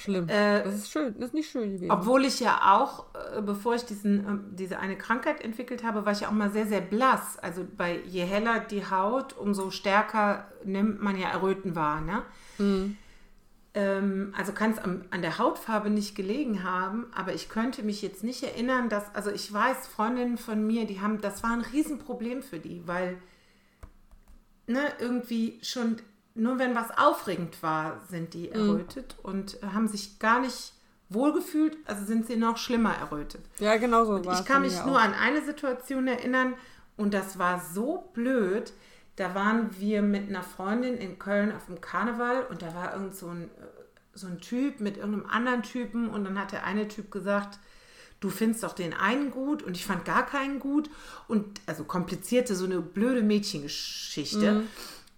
schlimm. 0.00 0.28
Äh, 0.28 0.64
das 0.64 0.74
ist 0.74 0.90
schön, 0.90 1.14
das 1.14 1.28
ist 1.28 1.34
nicht 1.34 1.50
schön 1.50 1.72
gewesen. 1.74 1.90
Obwohl 1.90 2.24
ich 2.24 2.40
ja 2.40 2.76
auch, 2.76 3.06
äh, 3.36 3.42
bevor 3.42 3.74
ich 3.74 3.84
diesen, 3.84 4.20
äh, 4.20 4.56
diese 4.56 4.78
eine 4.78 4.96
Krankheit 4.96 5.40
entwickelt 5.40 5.84
habe, 5.84 6.04
war 6.04 6.12
ich 6.12 6.20
ja 6.20 6.28
auch 6.28 6.32
mal 6.32 6.50
sehr, 6.50 6.66
sehr 6.66 6.80
blass. 6.80 7.38
Also 7.38 7.66
bei 7.76 8.00
je 8.06 8.24
heller 8.24 8.60
die 8.60 8.88
Haut, 8.90 9.36
umso 9.36 9.70
stärker 9.70 10.50
nimmt 10.64 11.02
man 11.02 11.18
ja 11.18 11.28
Erröten 11.30 11.74
wahr. 11.74 12.00
Ne? 12.00 12.22
Mhm. 12.58 12.96
Ähm, 13.74 14.34
also 14.36 14.52
kann 14.52 14.72
es 14.72 14.78
an, 14.78 15.04
an 15.10 15.22
der 15.22 15.38
Hautfarbe 15.38 15.90
nicht 15.90 16.14
gelegen 16.14 16.64
haben, 16.64 17.06
aber 17.14 17.34
ich 17.34 17.48
könnte 17.48 17.82
mich 17.82 18.02
jetzt 18.02 18.24
nicht 18.24 18.42
erinnern, 18.42 18.88
dass, 18.88 19.14
also 19.14 19.30
ich 19.30 19.52
weiß, 19.52 19.86
Freundinnen 19.86 20.38
von 20.38 20.66
mir, 20.66 20.86
die 20.86 21.00
haben, 21.00 21.20
das 21.20 21.42
war 21.42 21.52
ein 21.52 21.60
Riesenproblem 21.60 22.42
für 22.42 22.58
die, 22.58 22.82
weil 22.86 23.18
ne, 24.66 24.80
irgendwie 24.98 25.58
schon, 25.62 25.96
nur 26.38 26.58
wenn 26.58 26.74
was 26.74 26.96
aufregend 26.96 27.62
war, 27.62 28.00
sind 28.08 28.34
die 28.34 28.48
mhm. 28.48 28.54
errötet 28.54 29.16
mhm. 29.18 29.30
und 29.30 29.58
haben 29.62 29.88
sich 29.88 30.18
gar 30.18 30.40
nicht 30.40 30.72
wohlgefühlt, 31.10 31.76
also 31.86 32.04
sind 32.04 32.26
sie 32.26 32.36
noch 32.36 32.58
schlimmer 32.58 32.94
errötet. 32.94 33.40
Ja, 33.58 33.76
genau 33.76 34.04
so 34.04 34.18
Ich 34.30 34.44
kann 34.44 34.62
mich 34.62 34.84
nur 34.84 35.00
an 35.00 35.14
eine 35.14 35.42
Situation 35.44 36.06
erinnern 36.06 36.54
und 36.96 37.14
das 37.14 37.38
war 37.38 37.60
so 37.60 38.10
blöd. 38.12 38.72
Da 39.16 39.34
waren 39.34 39.70
wir 39.78 40.02
mit 40.02 40.28
einer 40.28 40.42
Freundin 40.42 40.96
in 40.96 41.18
Köln 41.18 41.52
auf 41.52 41.66
dem 41.66 41.80
Karneval 41.80 42.46
und 42.50 42.62
da 42.62 42.74
war 42.74 42.92
irgend 42.92 43.16
so 43.16 43.28
ein, 43.28 43.50
so 44.14 44.26
ein 44.26 44.40
Typ 44.40 44.80
mit 44.80 44.96
irgendeinem 44.96 45.26
anderen 45.26 45.62
Typen 45.62 46.08
und 46.08 46.24
dann 46.24 46.38
hat 46.38 46.52
der 46.52 46.64
eine 46.64 46.88
Typ 46.88 47.10
gesagt, 47.10 47.58
du 48.20 48.30
findest 48.30 48.62
doch 48.62 48.74
den 48.74 48.92
einen 48.92 49.30
gut 49.30 49.62
und 49.62 49.76
ich 49.76 49.86
fand 49.86 50.04
gar 50.04 50.26
keinen 50.26 50.60
gut. 50.60 50.90
Und 51.26 51.60
also 51.66 51.84
komplizierte, 51.84 52.54
so 52.54 52.64
eine 52.64 52.80
blöde 52.80 53.22
Mädchengeschichte. 53.22 54.52
Mhm. 54.52 54.68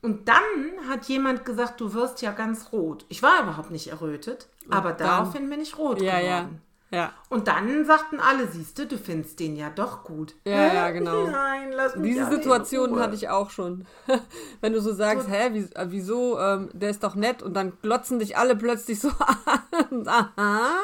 Und 0.03 0.29
dann 0.29 0.89
hat 0.89 1.07
jemand 1.07 1.45
gesagt, 1.45 1.81
du 1.81 1.93
wirst 1.93 2.23
ja 2.23 2.33
ganz 2.33 2.73
rot. 2.73 3.05
Ich 3.09 3.23
war 3.23 3.43
überhaupt 3.43 3.71
nicht 3.71 3.89
errötet, 3.89 4.49
und 4.67 4.73
aber 4.73 4.93
dann, 4.93 5.09
daraufhin 5.09 5.51
bin 5.51 5.61
ich 5.61 5.77
rot 5.77 6.01
ja, 6.01 6.21
geworden. 6.21 6.63
Ja. 6.93 7.13
Und 7.29 7.47
dann 7.47 7.85
sagten 7.85 8.19
alle, 8.19 8.49
siehst 8.49 8.77
du, 8.79 8.87
du 8.87 8.99
findest 8.99 9.39
den 9.39 9.57
ja 9.57 9.71
doch 9.71 10.03
gut. 10.03 10.35
Ja, 10.45 10.75
ja, 10.75 10.91
genau. 10.91 11.27
Nein, 11.29 11.71
lass 11.73 11.95
mich 11.95 12.15
Diese 12.15 12.29
Situation 12.29 12.99
hatte 12.99 13.15
ich 13.15 13.29
auch 13.29 13.51
schon. 13.51 13.87
Wenn 14.61 14.73
du 14.73 14.81
so 14.81 14.93
sagst, 14.93 15.27
so, 15.27 15.33
hä, 15.33 15.69
äh, 15.75 15.87
wieso, 15.91 16.39
ähm, 16.41 16.69
der 16.73 16.91
ist 16.91 17.05
doch 17.05 17.15
nett 17.15 17.45
und 17.45 17.55
dann 17.55 17.75
glotzen 17.81 18.19
dich 18.19 18.37
alle 18.37 18.57
plötzlich 18.57 18.99
so 18.99 19.09
an. 19.19 20.09
Aha. 20.09 20.81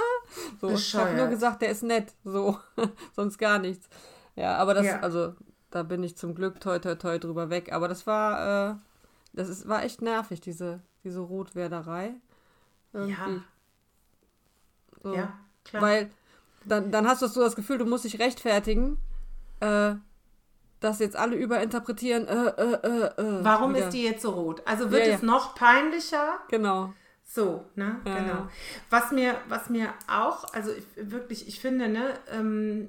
So, 0.61 0.71
ich 0.71 0.95
habe 0.95 1.15
nur 1.15 1.27
gesagt, 1.27 1.63
der 1.63 1.71
ist 1.71 1.83
nett. 1.83 2.15
So, 2.23 2.57
sonst 3.17 3.39
gar 3.39 3.59
nichts. 3.59 3.89
Ja, 4.37 4.59
aber 4.59 4.75
das, 4.75 4.87
ja. 4.87 5.01
also, 5.01 5.35
da 5.71 5.83
bin 5.83 6.05
ich 6.05 6.17
zum 6.17 6.37
Glück 6.37 6.61
toi 6.61 6.79
toi 6.79 6.95
toi 6.95 7.19
drüber 7.19 7.51
weg. 7.51 7.73
Aber 7.73 7.89
das 7.89 8.07
war, 8.07 8.71
äh, 8.71 8.75
das 9.37 9.49
ist, 9.49 9.69
war 9.69 9.85
echt 9.85 10.03
nervig, 10.03 10.41
diese, 10.41 10.81
diese 11.05 11.21
Rotwerderei. 11.21 12.15
Irgendwie. 12.93 13.13
Ja. 13.13 13.45
So. 15.03 15.15
Ja. 15.15 15.39
Klar. 15.65 15.83
Weil 15.83 16.11
dann, 16.65 16.91
dann 16.91 17.07
hast 17.07 17.23
du 17.23 17.27
so 17.29 17.41
das 17.41 17.55
Gefühl, 17.55 17.79
du 17.79 17.85
musst 17.85 18.05
dich 18.05 18.19
rechtfertigen, 18.19 18.99
äh, 19.61 19.95
dass 20.81 20.99
jetzt 20.99 21.17
alle 21.17 21.37
überinterpretieren. 21.37 22.27
Äh, 22.27 22.49
äh, 22.49 22.75
äh, 22.83 23.23
äh 23.23 23.45
Warum 23.45 23.75
wieder. 23.75 23.87
ist 23.87 23.93
die 23.93 24.03
jetzt 24.03 24.23
so 24.23 24.31
rot? 24.31 24.63
Also 24.65 24.91
wird 24.91 25.07
ja, 25.07 25.15
es 25.15 25.21
ja. 25.21 25.27
noch 25.27 25.55
peinlicher? 25.55 26.41
Genau. 26.49 26.93
So, 27.25 27.67
ne? 27.75 28.01
Ja, 28.05 28.19
genau. 28.19 28.49
Was 28.89 29.11
mir, 29.11 29.37
was 29.49 29.69
mir 29.69 29.93
auch, 30.09 30.45
also 30.55 30.73
ich, 30.73 30.85
wirklich, 30.97 31.49
ich 31.49 31.61
finde, 31.61 31.89
ne, 31.89 32.15
ähm, 32.33 32.89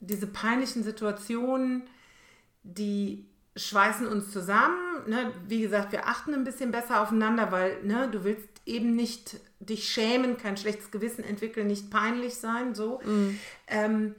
diese 0.00 0.26
peinlichen 0.26 0.82
Situationen, 0.82 1.84
die 2.64 3.31
schweißen 3.56 4.06
uns 4.06 4.30
zusammen. 4.30 4.78
Ne? 5.06 5.32
Wie 5.46 5.60
gesagt, 5.60 5.92
wir 5.92 6.06
achten 6.06 6.34
ein 6.34 6.44
bisschen 6.44 6.70
besser 6.70 7.02
aufeinander, 7.02 7.52
weil 7.52 7.82
ne, 7.82 8.08
du 8.10 8.24
willst 8.24 8.48
eben 8.64 8.94
nicht 8.94 9.38
dich 9.60 9.88
schämen, 9.88 10.38
kein 10.38 10.56
schlechtes 10.56 10.90
Gewissen 10.90 11.24
entwickeln, 11.24 11.66
nicht 11.66 11.90
peinlich 11.90 12.36
sein, 12.36 12.74
so. 12.74 13.00
Mhm. 13.04 13.38
Ähm, 13.68 14.14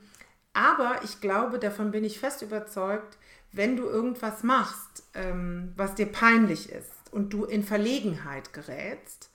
aber 0.54 1.00
ich 1.04 1.20
glaube, 1.22 1.60
davon 1.60 1.92
bin 1.92 2.04
ich 2.04 2.20
fest 2.20 2.42
überzeugt, 2.42 3.18
wenn 3.52 3.76
du 3.76 3.84
irgendwas 3.84 4.44
machst, 4.44 5.04
ähm, 5.14 5.74
was 5.76 5.96
dir 5.96 6.08
peinlich 6.08 6.72
ist 6.72 6.92
und 7.12 7.34
du 7.34 7.46
in 7.46 7.64
Verlegenheit 7.64 8.54
gerätst, 8.54 9.32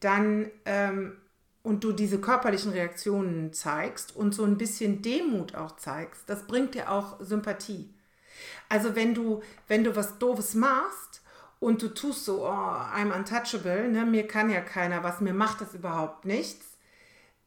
dann 0.00 0.50
ähm, 0.64 1.16
und 1.62 1.82
du 1.82 1.90
diese 1.90 2.20
körperlichen 2.20 2.70
Reaktionen 2.70 3.52
zeigst 3.52 4.14
und 4.14 4.34
so 4.34 4.44
ein 4.44 4.56
bisschen 4.56 5.02
Demut 5.02 5.56
auch 5.56 5.76
zeigst, 5.76 6.22
das 6.26 6.46
bringt 6.46 6.74
dir 6.74 6.92
auch 6.92 7.20
Sympathie. 7.20 7.92
Also 8.68 8.94
wenn 8.94 9.14
du, 9.14 9.42
wenn 9.68 9.84
du 9.84 9.94
was 9.96 10.18
Doofes 10.18 10.54
machst 10.54 11.22
und 11.60 11.82
du 11.82 11.88
tust 11.88 12.24
so, 12.24 12.44
oh, 12.44 12.48
I'm 12.48 13.12
untouchable, 13.14 13.88
ne, 13.88 14.04
mir 14.04 14.26
kann 14.26 14.50
ja 14.50 14.60
keiner 14.60 15.02
was, 15.02 15.20
mir 15.20 15.34
macht 15.34 15.60
das 15.60 15.74
überhaupt 15.74 16.24
nichts. 16.24 16.66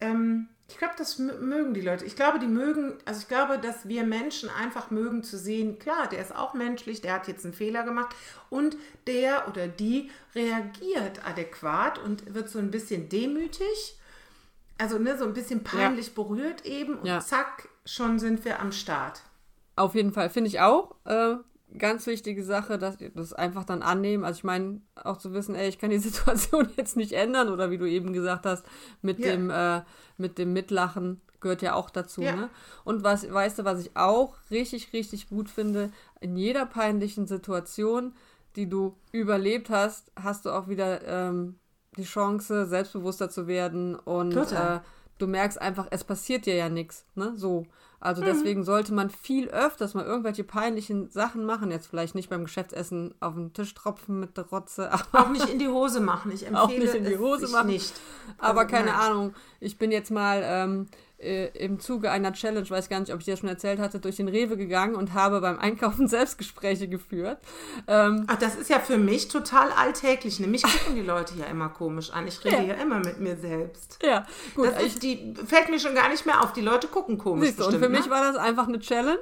Ähm, 0.01 0.47
ich 0.69 0.77
glaube, 0.77 0.93
das 0.97 1.17
mögen 1.17 1.73
die 1.73 1.81
Leute. 1.81 2.05
Ich 2.05 2.15
glaube, 2.15 2.37
die 2.37 2.47
mögen, 2.47 2.93
also 3.05 3.21
ich 3.21 3.27
glaube, 3.27 3.57
dass 3.57 3.87
wir 3.87 4.03
Menschen 4.03 4.49
einfach 4.49 4.91
mögen 4.91 5.23
zu 5.23 5.37
sehen, 5.37 5.79
klar, 5.79 6.07
der 6.07 6.21
ist 6.21 6.35
auch 6.35 6.53
menschlich, 6.53 7.01
der 7.01 7.13
hat 7.13 7.27
jetzt 7.27 7.43
einen 7.43 7.55
Fehler 7.55 7.83
gemacht 7.83 8.15
und 8.51 8.77
der 9.07 9.47
oder 9.47 9.67
die 9.67 10.11
reagiert 10.35 11.25
adäquat 11.25 11.97
und 11.97 12.33
wird 12.35 12.49
so 12.49 12.59
ein 12.59 12.69
bisschen 12.69 13.09
demütig, 13.09 13.97
also 14.77 14.99
ne, 14.99 15.17
so 15.17 15.25
ein 15.25 15.33
bisschen 15.33 15.63
peinlich 15.63 16.07
ja. 16.07 16.13
berührt 16.13 16.65
eben 16.65 16.99
und 16.99 17.07
ja. 17.07 17.19
zack, 17.19 17.67
schon 17.85 18.19
sind 18.19 18.45
wir 18.45 18.59
am 18.59 18.71
Start. 18.71 19.23
Auf 19.79 19.95
jeden 19.95 20.11
Fall, 20.11 20.29
finde 20.29 20.49
ich 20.49 20.59
auch. 20.59 20.95
Äh, 21.05 21.35
ganz 21.77 22.05
wichtige 22.05 22.43
Sache, 22.43 22.77
dass 22.77 22.97
das 23.15 23.31
einfach 23.31 23.63
dann 23.63 23.81
annehmen. 23.81 24.25
Also 24.25 24.39
ich 24.39 24.43
meine, 24.43 24.81
auch 24.95 25.17
zu 25.17 25.33
wissen, 25.33 25.55
ey, 25.55 25.69
ich 25.69 25.79
kann 25.79 25.89
die 25.89 25.97
Situation 25.99 26.67
jetzt 26.75 26.97
nicht 26.97 27.13
ändern 27.13 27.47
oder 27.47 27.71
wie 27.71 27.77
du 27.77 27.85
eben 27.85 28.11
gesagt 28.11 28.45
hast, 28.45 28.65
mit 29.01 29.19
yeah. 29.19 29.31
dem 29.31 29.49
äh, 29.49 29.81
mit 30.17 30.37
dem 30.37 30.51
Mitlachen 30.51 31.21
gehört 31.39 31.61
ja 31.61 31.75
auch 31.75 31.89
dazu. 31.89 32.19
Yeah. 32.21 32.35
Ne? 32.35 32.49
Und 32.83 33.05
was, 33.05 33.31
weißt 33.31 33.59
du, 33.59 33.63
was 33.63 33.79
ich 33.79 33.95
auch 33.95 34.35
richtig, 34.51 34.91
richtig 34.91 35.29
gut 35.29 35.49
finde, 35.49 35.91
in 36.19 36.35
jeder 36.35 36.65
peinlichen 36.65 37.25
Situation, 37.25 38.13
die 38.57 38.67
du 38.67 38.97
überlebt 39.13 39.69
hast, 39.69 40.11
hast 40.21 40.45
du 40.45 40.49
auch 40.49 40.67
wieder 40.67 41.07
ähm, 41.07 41.57
die 41.95 42.03
Chance, 42.03 42.65
selbstbewusster 42.65 43.29
zu 43.29 43.47
werden 43.47 43.95
und 43.95 44.35
äh, 44.35 44.79
du 45.19 45.27
merkst 45.27 45.61
einfach, 45.61 45.87
es 45.91 46.03
passiert 46.03 46.45
dir 46.45 46.55
ja 46.55 46.69
nichts. 46.69 47.05
Ne? 47.15 47.33
So. 47.35 47.65
Also 47.99 48.21
mhm. 48.21 48.27
deswegen 48.27 48.63
sollte 48.63 48.93
man 48.93 49.09
viel 49.09 49.49
öfters 49.49 49.93
mal 49.93 50.05
irgendwelche 50.05 50.43
peinlichen 50.43 51.09
Sachen 51.09 51.45
machen. 51.45 51.69
Jetzt 51.69 51.87
vielleicht 51.87 52.15
nicht 52.15 52.29
beim 52.29 52.45
Geschäftsessen 52.45 53.13
auf 53.19 53.35
den 53.35 53.53
Tisch 53.53 53.73
tropfen 53.73 54.19
mit 54.19 54.37
der 54.37 54.45
Rotze. 54.45 54.89
auch 55.11 55.29
nicht 55.29 55.49
in 55.49 55.59
die 55.59 55.67
Hose 55.67 55.99
machen. 55.99 56.31
Ich 56.31 56.47
empfehle 56.47 56.61
auch 56.61 56.69
nicht 56.69 56.95
in 56.95 57.05
die 57.05 57.17
Hose 57.17 57.49
machen. 57.49 57.67
Nicht. 57.67 57.93
Aber 58.37 58.61
also, 58.61 58.71
keine 58.71 58.91
nein. 58.91 58.99
Ahnung. 58.99 59.33
Ich 59.59 59.77
bin 59.77 59.91
jetzt 59.91 60.11
mal 60.11 60.41
ähm, 60.43 60.87
äh, 61.19 61.47
im 61.57 61.79
Zuge 61.79 62.11
einer 62.11 62.33
Challenge, 62.33 62.69
weiß 62.69 62.89
gar 62.89 62.99
nicht, 62.99 63.13
ob 63.13 63.19
ich 63.19 63.25
dir 63.25 63.37
schon 63.37 63.49
erzählt 63.49 63.79
hatte, 63.79 63.99
durch 63.99 64.15
den 64.15 64.27
Rewe 64.27 64.57
gegangen 64.57 64.95
und 64.95 65.13
habe 65.13 65.41
beim 65.41 65.59
Einkaufen 65.59 66.07
Selbstgespräche 66.09 66.87
geführt. 66.87 67.39
Ähm, 67.87 68.25
Ach, 68.27 68.37
das 68.37 68.55
ist 68.55 68.69
ja 68.69 68.79
für 68.79 68.97
mich 68.97 69.27
total 69.27 69.71
alltäglich. 69.71 70.39
Nämlich 70.39 70.63
gucken 70.63 70.95
die 70.95 71.01
Leute 71.01 71.33
ja 71.37 71.45
immer 71.45 71.69
komisch 71.69 72.11
an. 72.11 72.27
Ich 72.27 72.43
rede 72.43 72.57
ja, 72.57 72.63
ja 72.63 72.73
immer 72.75 72.99
mit 72.99 73.19
mir 73.19 73.37
selbst. 73.37 73.99
Ja, 74.03 74.25
gut. 74.55 74.67
Das 74.67 74.83
ist, 74.83 75.03
die, 75.03 75.33
fällt 75.45 75.69
mir 75.69 75.79
schon 75.79 75.95
gar 75.95 76.09
nicht 76.09 76.25
mehr 76.25 76.41
auf. 76.41 76.53
Die 76.53 76.61
Leute 76.61 76.87
gucken 76.87 77.17
komisch. 77.17 77.47
Siehst 77.47 77.59
du, 77.59 77.63
bestimmt, 77.65 77.83
und 77.83 77.87
für 77.87 77.91
ne? 77.91 77.99
mich 77.99 78.09
war 78.09 78.23
das 78.23 78.35
einfach 78.35 78.67
eine 78.67 78.79
Challenge. 78.79 79.19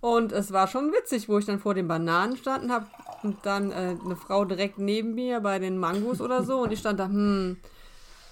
Und 0.00 0.32
es 0.32 0.52
war 0.52 0.66
schon 0.66 0.92
witzig, 0.92 1.28
wo 1.28 1.38
ich 1.38 1.46
dann 1.46 1.60
vor 1.60 1.74
den 1.74 1.86
Bananen 1.86 2.36
standen 2.36 2.72
habe 2.72 2.86
und 3.22 3.38
dann 3.44 3.70
äh, 3.70 3.96
eine 4.04 4.16
Frau 4.16 4.44
direkt 4.44 4.78
neben 4.78 5.14
mir 5.14 5.40
bei 5.40 5.58
den 5.60 5.78
Mangos 5.78 6.20
oder 6.20 6.42
so. 6.42 6.58
Und 6.58 6.72
ich 6.72 6.80
stand 6.80 6.98
da, 6.98 7.06
hm 7.06 7.56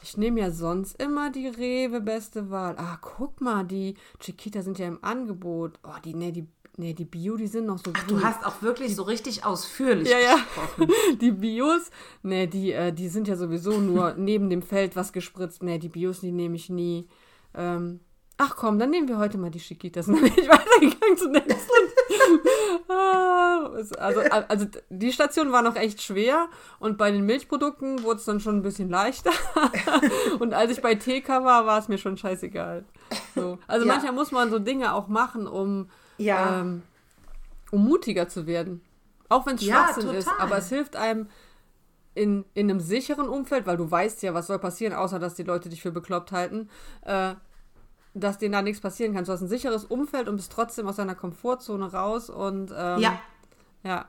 ich 0.02 0.16
nehme 0.16 0.40
ja 0.40 0.50
sonst 0.50 1.00
immer 1.00 1.30
die 1.30 1.48
Rewe 1.48 2.00
beste 2.00 2.50
Wahl. 2.50 2.76
Ah, 2.78 2.98
guck 3.00 3.40
mal, 3.40 3.64
die 3.64 3.94
Chiquita 4.18 4.62
sind 4.62 4.78
ja 4.78 4.86
im 4.86 5.02
Angebot. 5.02 5.78
Oh, 5.84 5.98
die, 6.04 6.14
nee, 6.14 6.32
die, 6.32 6.46
nee, 6.76 6.94
die 6.94 7.04
Bio, 7.04 7.36
die 7.36 7.46
sind 7.46 7.66
noch 7.66 7.78
so 7.78 7.92
Ach, 7.94 8.06
gut. 8.06 8.10
du 8.10 8.24
hast 8.24 8.44
auch 8.44 8.62
wirklich 8.62 8.88
die, 8.88 8.94
so 8.94 9.02
richtig 9.02 9.44
ausführlich 9.44 10.08
ja, 10.08 10.18
ja. 10.18 10.34
gesprochen. 10.34 10.88
die 11.20 11.32
Bios, 11.32 11.90
nee, 12.22 12.46
die, 12.46 12.72
äh, 12.72 12.92
die 12.92 13.08
sind 13.08 13.28
ja 13.28 13.36
sowieso 13.36 13.78
nur 13.78 14.14
neben 14.18 14.48
dem 14.50 14.62
Feld 14.62 14.96
was 14.96 15.12
gespritzt. 15.12 15.62
Nee, 15.62 15.78
die 15.78 15.88
Bios, 15.88 16.20
die 16.20 16.32
nehme 16.32 16.56
ich 16.56 16.70
nie. 16.70 17.08
Ähm, 17.54 18.00
ach 18.38 18.56
komm, 18.56 18.78
dann 18.78 18.90
nehmen 18.90 19.08
wir 19.08 19.18
heute 19.18 19.38
mal 19.38 19.50
die 19.50 19.58
Chiquitas. 19.58 20.06
Dann 20.06 20.16
bin 20.16 20.32
ich 20.36 20.48
weitergegangen 20.48 21.16
zu 21.16 21.28
Nestle. 21.28 21.79
Also, 23.98 24.20
also 24.48 24.66
die 24.88 25.12
Station 25.12 25.52
war 25.52 25.62
noch 25.62 25.76
echt 25.76 26.02
schwer 26.02 26.48
und 26.78 26.98
bei 26.98 27.10
den 27.10 27.24
Milchprodukten 27.24 28.02
wurde 28.02 28.18
es 28.18 28.24
dann 28.24 28.40
schon 28.40 28.56
ein 28.56 28.62
bisschen 28.62 28.88
leichter. 28.88 29.30
und 30.38 30.54
als 30.54 30.72
ich 30.72 30.82
bei 30.82 30.94
TK 30.94 31.28
war, 31.28 31.66
war 31.66 31.78
es 31.78 31.88
mir 31.88 31.98
schon 31.98 32.16
scheißegal. 32.16 32.84
So. 33.34 33.58
Also 33.66 33.86
ja. 33.86 33.92
manchmal 33.92 34.12
muss 34.12 34.32
man 34.32 34.50
so 34.50 34.58
Dinge 34.58 34.94
auch 34.94 35.08
machen, 35.08 35.46
um, 35.46 35.88
ja. 36.18 36.60
ähm, 36.60 36.82
um 37.70 37.84
mutiger 37.84 38.28
zu 38.28 38.46
werden. 38.46 38.82
Auch 39.28 39.46
wenn 39.46 39.56
es 39.56 39.64
Schwachsinn 39.64 40.08
ja, 40.08 40.18
ist, 40.18 40.28
aber 40.38 40.58
es 40.58 40.68
hilft 40.68 40.96
einem 40.96 41.28
in, 42.14 42.44
in 42.54 42.68
einem 42.68 42.80
sicheren 42.80 43.28
Umfeld, 43.28 43.66
weil 43.66 43.76
du 43.76 43.90
weißt 43.90 44.22
ja, 44.22 44.34
was 44.34 44.48
soll 44.48 44.58
passieren, 44.58 44.94
außer 44.94 45.18
dass 45.18 45.34
die 45.34 45.44
Leute 45.44 45.68
dich 45.68 45.82
für 45.82 45.92
bekloppt 45.92 46.32
halten, 46.32 46.68
äh, 47.02 47.34
dass 48.14 48.38
denen 48.38 48.52
da 48.52 48.62
nichts 48.62 48.80
passieren 48.80 49.14
kann. 49.14 49.24
Du 49.24 49.32
hast 49.32 49.40
ein 49.40 49.48
sicheres 49.48 49.84
Umfeld 49.84 50.28
und 50.28 50.36
bist 50.36 50.52
trotzdem 50.52 50.86
aus 50.88 50.96
deiner 50.96 51.14
Komfortzone 51.14 51.92
raus 51.92 52.30
und 52.30 52.72
ähm, 52.76 53.00
ja. 53.00 53.20
Ja. 53.82 54.06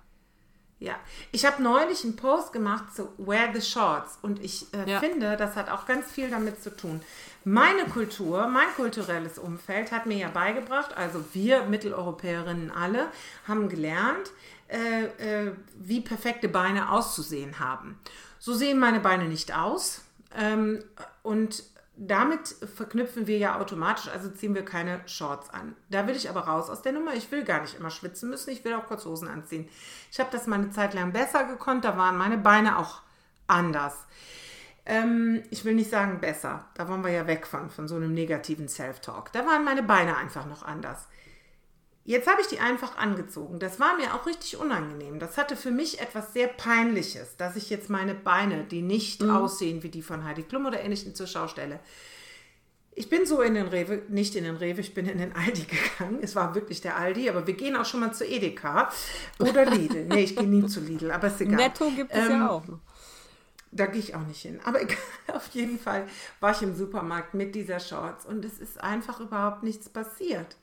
Ja, 0.79 0.95
ich 1.31 1.45
habe 1.45 1.61
neulich 1.61 2.03
einen 2.03 2.15
Post 2.15 2.53
gemacht 2.53 2.95
zu 2.95 3.09
Wear 3.19 3.53
the 3.53 3.61
Shorts 3.61 4.17
und 4.23 4.43
ich 4.43 4.65
äh, 4.73 4.89
ja. 4.89 4.99
finde, 4.99 5.37
das 5.37 5.55
hat 5.55 5.69
auch 5.69 5.85
ganz 5.85 6.11
viel 6.11 6.31
damit 6.31 6.63
zu 6.63 6.75
tun. 6.75 7.01
Meine 7.43 7.85
Kultur, 7.85 8.47
mein 8.47 8.67
kulturelles 8.75 9.37
Umfeld 9.37 9.91
hat 9.91 10.07
mir 10.07 10.17
ja 10.17 10.29
beigebracht, 10.29 10.97
also 10.97 11.23
wir 11.33 11.65
Mitteleuropäerinnen 11.65 12.71
alle 12.71 13.07
haben 13.47 13.69
gelernt, 13.69 14.31
äh, 14.69 15.03
äh, 15.47 15.51
wie 15.75 16.01
perfekte 16.01 16.49
Beine 16.49 16.91
auszusehen 16.91 17.59
haben. 17.59 17.99
So 18.39 18.55
sehen 18.55 18.79
meine 18.79 19.01
Beine 19.01 19.25
nicht 19.25 19.55
aus. 19.55 20.01
Ähm, 20.35 20.83
und 21.21 21.63
damit 22.03 22.55
verknüpfen 22.75 23.27
wir 23.27 23.37
ja 23.37 23.59
automatisch, 23.59 24.07
also 24.07 24.27
ziehen 24.29 24.55
wir 24.55 24.65
keine 24.65 25.07
Shorts 25.07 25.51
an. 25.51 25.75
Da 25.91 26.07
will 26.07 26.15
ich 26.15 26.27
aber 26.31 26.41
raus 26.41 26.67
aus 26.67 26.81
der 26.81 26.93
Nummer. 26.93 27.13
Ich 27.13 27.31
will 27.31 27.43
gar 27.43 27.61
nicht 27.61 27.75
immer 27.75 27.91
schwitzen 27.91 28.31
müssen. 28.31 28.49
Ich 28.49 28.65
will 28.65 28.73
auch 28.73 28.87
kurz 28.87 29.05
Hosen 29.05 29.27
anziehen. 29.27 29.69
Ich 30.11 30.19
habe 30.19 30.31
das 30.31 30.47
meine 30.47 30.71
Zeit 30.71 30.95
lang 30.95 31.13
besser 31.13 31.43
gekonnt. 31.43 31.85
Da 31.85 31.97
waren 31.97 32.17
meine 32.17 32.39
Beine 32.39 32.79
auch 32.79 33.03
anders. 33.45 33.93
Ähm, 34.87 35.43
ich 35.51 35.63
will 35.63 35.75
nicht 35.75 35.91
sagen 35.91 36.19
besser. 36.19 36.65
Da 36.73 36.87
wollen 36.87 37.03
wir 37.03 37.11
ja 37.11 37.27
weg 37.27 37.45
von, 37.45 37.69
von 37.69 37.87
so 37.87 37.97
einem 37.97 38.15
negativen 38.15 38.67
Self-Talk. 38.67 39.31
Da 39.31 39.45
waren 39.45 39.63
meine 39.63 39.83
Beine 39.83 40.17
einfach 40.17 40.47
noch 40.47 40.63
anders. 40.63 41.07
Jetzt 42.03 42.27
habe 42.27 42.41
ich 42.41 42.47
die 42.47 42.59
einfach 42.59 42.97
angezogen. 42.97 43.59
Das 43.59 43.79
war 43.79 43.95
mir 43.95 44.15
auch 44.15 44.25
richtig 44.25 44.57
unangenehm. 44.57 45.19
Das 45.19 45.37
hatte 45.37 45.55
für 45.55 45.69
mich 45.69 46.01
etwas 46.01 46.33
sehr 46.33 46.47
Peinliches, 46.47 47.37
dass 47.37 47.55
ich 47.55 47.69
jetzt 47.69 47.89
meine 47.89 48.15
Beine, 48.15 48.63
die 48.63 48.81
nicht 48.81 49.21
mhm. 49.21 49.29
aussehen 49.29 49.83
wie 49.83 49.89
die 49.89 50.01
von 50.01 50.23
Heidi 50.23 50.43
Klum 50.43 50.65
oder 50.65 50.81
ähnlichen, 50.81 51.13
zur 51.13 51.27
Schau 51.27 51.47
stelle. 51.47 51.79
Ich 52.93 53.07
bin 53.07 53.25
so 53.25 53.41
in 53.41 53.53
den 53.53 53.67
Rewe, 53.67 54.01
nicht 54.09 54.35
in 54.35 54.43
den 54.43 54.57
Rewe, 54.57 54.81
ich 54.81 54.93
bin 54.93 55.07
in 55.07 55.19
den 55.19 55.33
Aldi 55.35 55.65
gegangen. 55.99 56.19
Es 56.21 56.35
war 56.35 56.55
wirklich 56.55 56.81
der 56.81 56.97
Aldi, 56.97 57.29
aber 57.29 57.45
wir 57.45 57.53
gehen 57.53 57.75
auch 57.75 57.85
schon 57.85 57.99
mal 57.99 58.13
zu 58.13 58.25
Edeka 58.25 58.91
oder 59.39 59.65
Lidl. 59.65 60.05
nee, 60.05 60.23
ich 60.23 60.35
gehe 60.35 60.47
nie 60.47 60.65
zu 60.65 60.79
Lidl, 60.79 61.11
aber 61.11 61.27
ist 61.27 61.39
egal. 61.39 61.55
Netto 61.55 61.89
gibt 61.91 62.11
es 62.11 62.25
ähm, 62.25 62.31
ja 62.31 62.49
auch. 62.49 62.63
Da 63.71 63.85
gehe 63.85 64.01
ich 64.01 64.15
auch 64.15 64.25
nicht 64.25 64.41
hin. 64.41 64.59
Aber 64.65 64.81
egal, 64.81 64.97
auf 65.33 65.47
jeden 65.49 65.79
Fall 65.79 66.07
war 66.39 66.51
ich 66.51 66.63
im 66.63 66.75
Supermarkt 66.75 67.35
mit 67.35 67.53
dieser 67.53 67.79
Shorts 67.79 68.25
und 68.25 68.43
es 68.43 68.57
ist 68.57 68.81
einfach 68.81 69.19
überhaupt 69.19 69.61
nichts 69.61 69.87
passiert. 69.87 70.57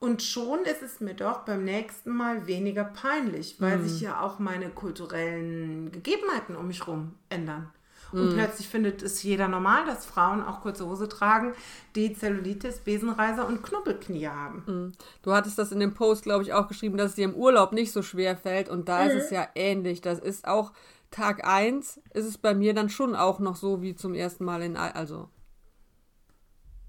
Und 0.00 0.22
schon 0.22 0.60
ist 0.64 0.82
es 0.82 1.00
mir 1.00 1.14
doch 1.14 1.40
beim 1.40 1.64
nächsten 1.64 2.10
Mal 2.10 2.46
weniger 2.46 2.84
peinlich, 2.84 3.56
weil 3.58 3.78
mm. 3.78 3.86
sich 3.86 4.00
ja 4.00 4.22
auch 4.22 4.38
meine 4.38 4.70
kulturellen 4.70 5.92
Gegebenheiten 5.92 6.56
um 6.56 6.68
mich 6.68 6.86
herum 6.86 7.14
ändern. 7.28 7.70
Und 8.12 8.30
mm. 8.30 8.34
plötzlich 8.34 8.66
findet 8.66 9.02
es 9.02 9.22
jeder 9.22 9.46
normal, 9.46 9.84
dass 9.84 10.06
Frauen 10.06 10.42
auch 10.42 10.62
kurze 10.62 10.86
Hose 10.86 11.06
tragen, 11.06 11.52
die 11.94 12.14
Zellulitis, 12.14 12.78
Besenreiser 12.78 13.46
und 13.46 13.62
Knubbelknie 13.62 14.26
haben. 14.26 14.58
Mm. 14.66 14.92
Du 15.22 15.32
hattest 15.32 15.58
das 15.58 15.70
in 15.70 15.80
dem 15.80 15.92
Post, 15.92 16.22
glaube 16.22 16.44
ich, 16.44 16.54
auch 16.54 16.66
geschrieben, 16.66 16.96
dass 16.96 17.10
es 17.10 17.16
dir 17.16 17.26
im 17.26 17.34
Urlaub 17.34 17.72
nicht 17.72 17.92
so 17.92 18.00
schwer 18.00 18.38
fällt. 18.38 18.70
Und 18.70 18.88
da 18.88 19.04
ist 19.04 19.24
es 19.24 19.30
mhm. 19.30 19.36
ja 19.36 19.48
ähnlich. 19.54 20.00
Das 20.00 20.18
ist 20.18 20.48
auch 20.48 20.72
Tag 21.10 21.44
1 21.44 22.00
ist 22.14 22.24
es 22.24 22.38
bei 22.38 22.54
mir 22.54 22.72
dann 22.72 22.88
schon 22.88 23.16
auch 23.16 23.40
noch 23.40 23.56
so 23.56 23.82
wie 23.82 23.96
zum 23.96 24.14
ersten 24.14 24.44
Mal 24.44 24.62
in, 24.62 24.76
also 24.76 25.28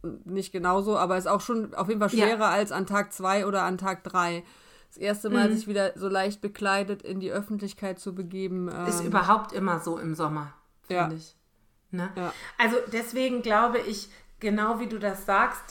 nicht 0.04 0.52
genauso, 0.52 0.98
aber 0.98 1.18
ist 1.18 1.28
auch 1.28 1.42
schon 1.42 1.74
auf 1.74 1.88
jeden 1.88 2.00
Fall 2.00 2.10
schwerer 2.10 2.40
ja. 2.40 2.50
als 2.50 2.72
an 2.72 2.86
Tag 2.86 3.14
zwei 3.14 3.46
oder 3.46 3.64
an 3.64 3.78
Tag 3.78 4.04
drei. 4.04 4.44
Das 4.90 4.98
erste 4.98 5.30
Mal 5.30 5.50
mhm. 5.50 5.56
sich 5.56 5.68
wieder 5.68 5.94
so 5.96 6.10
leicht 6.10 6.42
bekleidet 6.42 7.02
in 7.02 7.20
die 7.20 7.32
Öffentlichkeit 7.32 8.00
zu 8.00 8.14
begeben. 8.14 8.70
Ähm, 8.74 8.88
ist 8.88 9.04
überhaupt 9.04 9.54
immer 9.54 9.80
so 9.80 9.98
im 9.98 10.16
Sommer, 10.16 10.54
finde 10.82 11.02
ja. 11.02 11.12
ich. 11.14 11.36
Ne? 11.92 12.10
Ja. 12.16 12.34
Also 12.58 12.78
deswegen 12.92 13.42
glaube 13.42 13.80
ich, 13.80 14.10
genau 14.40 14.80
wie 14.80 14.88
du 14.88 15.00
das 15.00 15.26
sagst, 15.26 15.64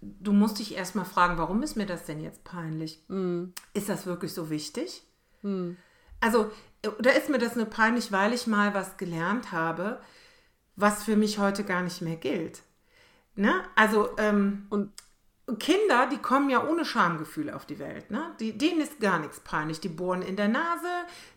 du 0.00 0.32
musst 0.32 0.58
dich 0.58 0.74
erstmal 0.74 1.04
fragen, 1.04 1.38
warum 1.38 1.62
ist 1.62 1.76
mir 1.76 1.86
das 1.86 2.04
denn 2.04 2.20
jetzt 2.20 2.44
peinlich? 2.44 3.02
Mhm. 3.08 3.52
Ist 3.74 3.88
das 3.88 4.06
wirklich 4.06 4.32
so 4.32 4.50
wichtig? 4.50 5.02
Mhm. 5.42 5.76
Also, 6.20 6.50
oder 6.98 7.16
ist 7.16 7.28
mir 7.28 7.38
das 7.38 7.54
nur 7.54 7.66
peinlich, 7.66 8.10
weil 8.10 8.32
ich 8.32 8.46
mal 8.46 8.74
was 8.74 8.96
gelernt 8.96 9.52
habe, 9.52 10.00
was 10.74 11.04
für 11.04 11.16
mich 11.16 11.38
heute 11.38 11.64
gar 11.64 11.82
nicht 11.82 12.02
mehr 12.02 12.16
gilt? 12.16 12.62
Ne? 13.38 13.62
Also, 13.76 14.16
ähm, 14.18 14.66
und 14.68 14.90
Kinder, 15.60 16.08
die 16.10 16.18
kommen 16.18 16.50
ja 16.50 16.66
ohne 16.66 16.84
Schamgefühl 16.84 17.50
auf 17.50 17.66
die 17.66 17.78
Welt. 17.78 18.10
Ne? 18.10 18.34
Die, 18.40 18.58
denen 18.58 18.80
ist 18.80 18.98
gar 18.98 19.20
nichts 19.20 19.38
peinlich. 19.38 19.78
Die 19.78 19.88
bohren 19.88 20.22
in 20.22 20.34
der 20.34 20.48
Nase, 20.48 20.88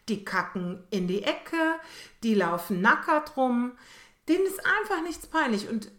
die 0.09 0.25
kacken 0.25 0.83
in 0.89 1.07
die 1.07 1.21
Ecke, 1.21 1.75
die 2.23 2.33
laufen 2.33 2.81
nackert 2.81 3.37
rum. 3.37 3.73
Denen 4.27 4.47
ist 4.47 4.65
einfach 4.65 5.03
nichts 5.03 5.27
peinlich. 5.27 5.69
Und 5.69 5.91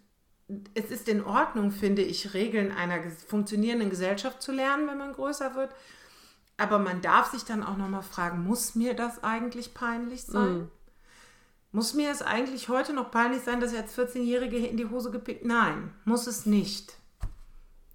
es 0.74 0.90
ist 0.90 1.08
in 1.08 1.24
Ordnung, 1.24 1.70
finde 1.70 2.02
ich, 2.02 2.34
Regeln 2.34 2.72
einer 2.72 3.00
funktionierenden 3.28 3.88
Gesellschaft 3.88 4.42
zu 4.42 4.50
lernen, 4.50 4.88
wenn 4.88 4.98
man 4.98 5.12
größer 5.12 5.54
wird. 5.54 5.72
Aber 6.56 6.80
man 6.80 7.00
darf 7.00 7.30
sich 7.30 7.44
dann 7.44 7.62
auch 7.62 7.76
nochmal 7.76 8.02
fragen, 8.02 8.42
muss 8.42 8.74
mir 8.74 8.94
das 8.94 9.22
eigentlich 9.22 9.72
peinlich 9.72 10.24
sein? 10.24 10.62
Mm. 10.62 10.70
Muss 11.72 11.94
mir 11.94 12.10
es 12.10 12.20
eigentlich 12.20 12.68
heute 12.68 12.92
noch 12.92 13.10
peinlich 13.10 13.42
sein, 13.42 13.58
dass 13.58 13.72
ich 13.72 13.78
als 13.78 13.96
14-Jährige 13.96 14.58
in 14.58 14.76
die 14.76 14.90
Hose 14.90 15.10
gepickt? 15.10 15.44
Nein, 15.44 15.94
muss 16.04 16.26
es 16.26 16.44
nicht. 16.44 16.98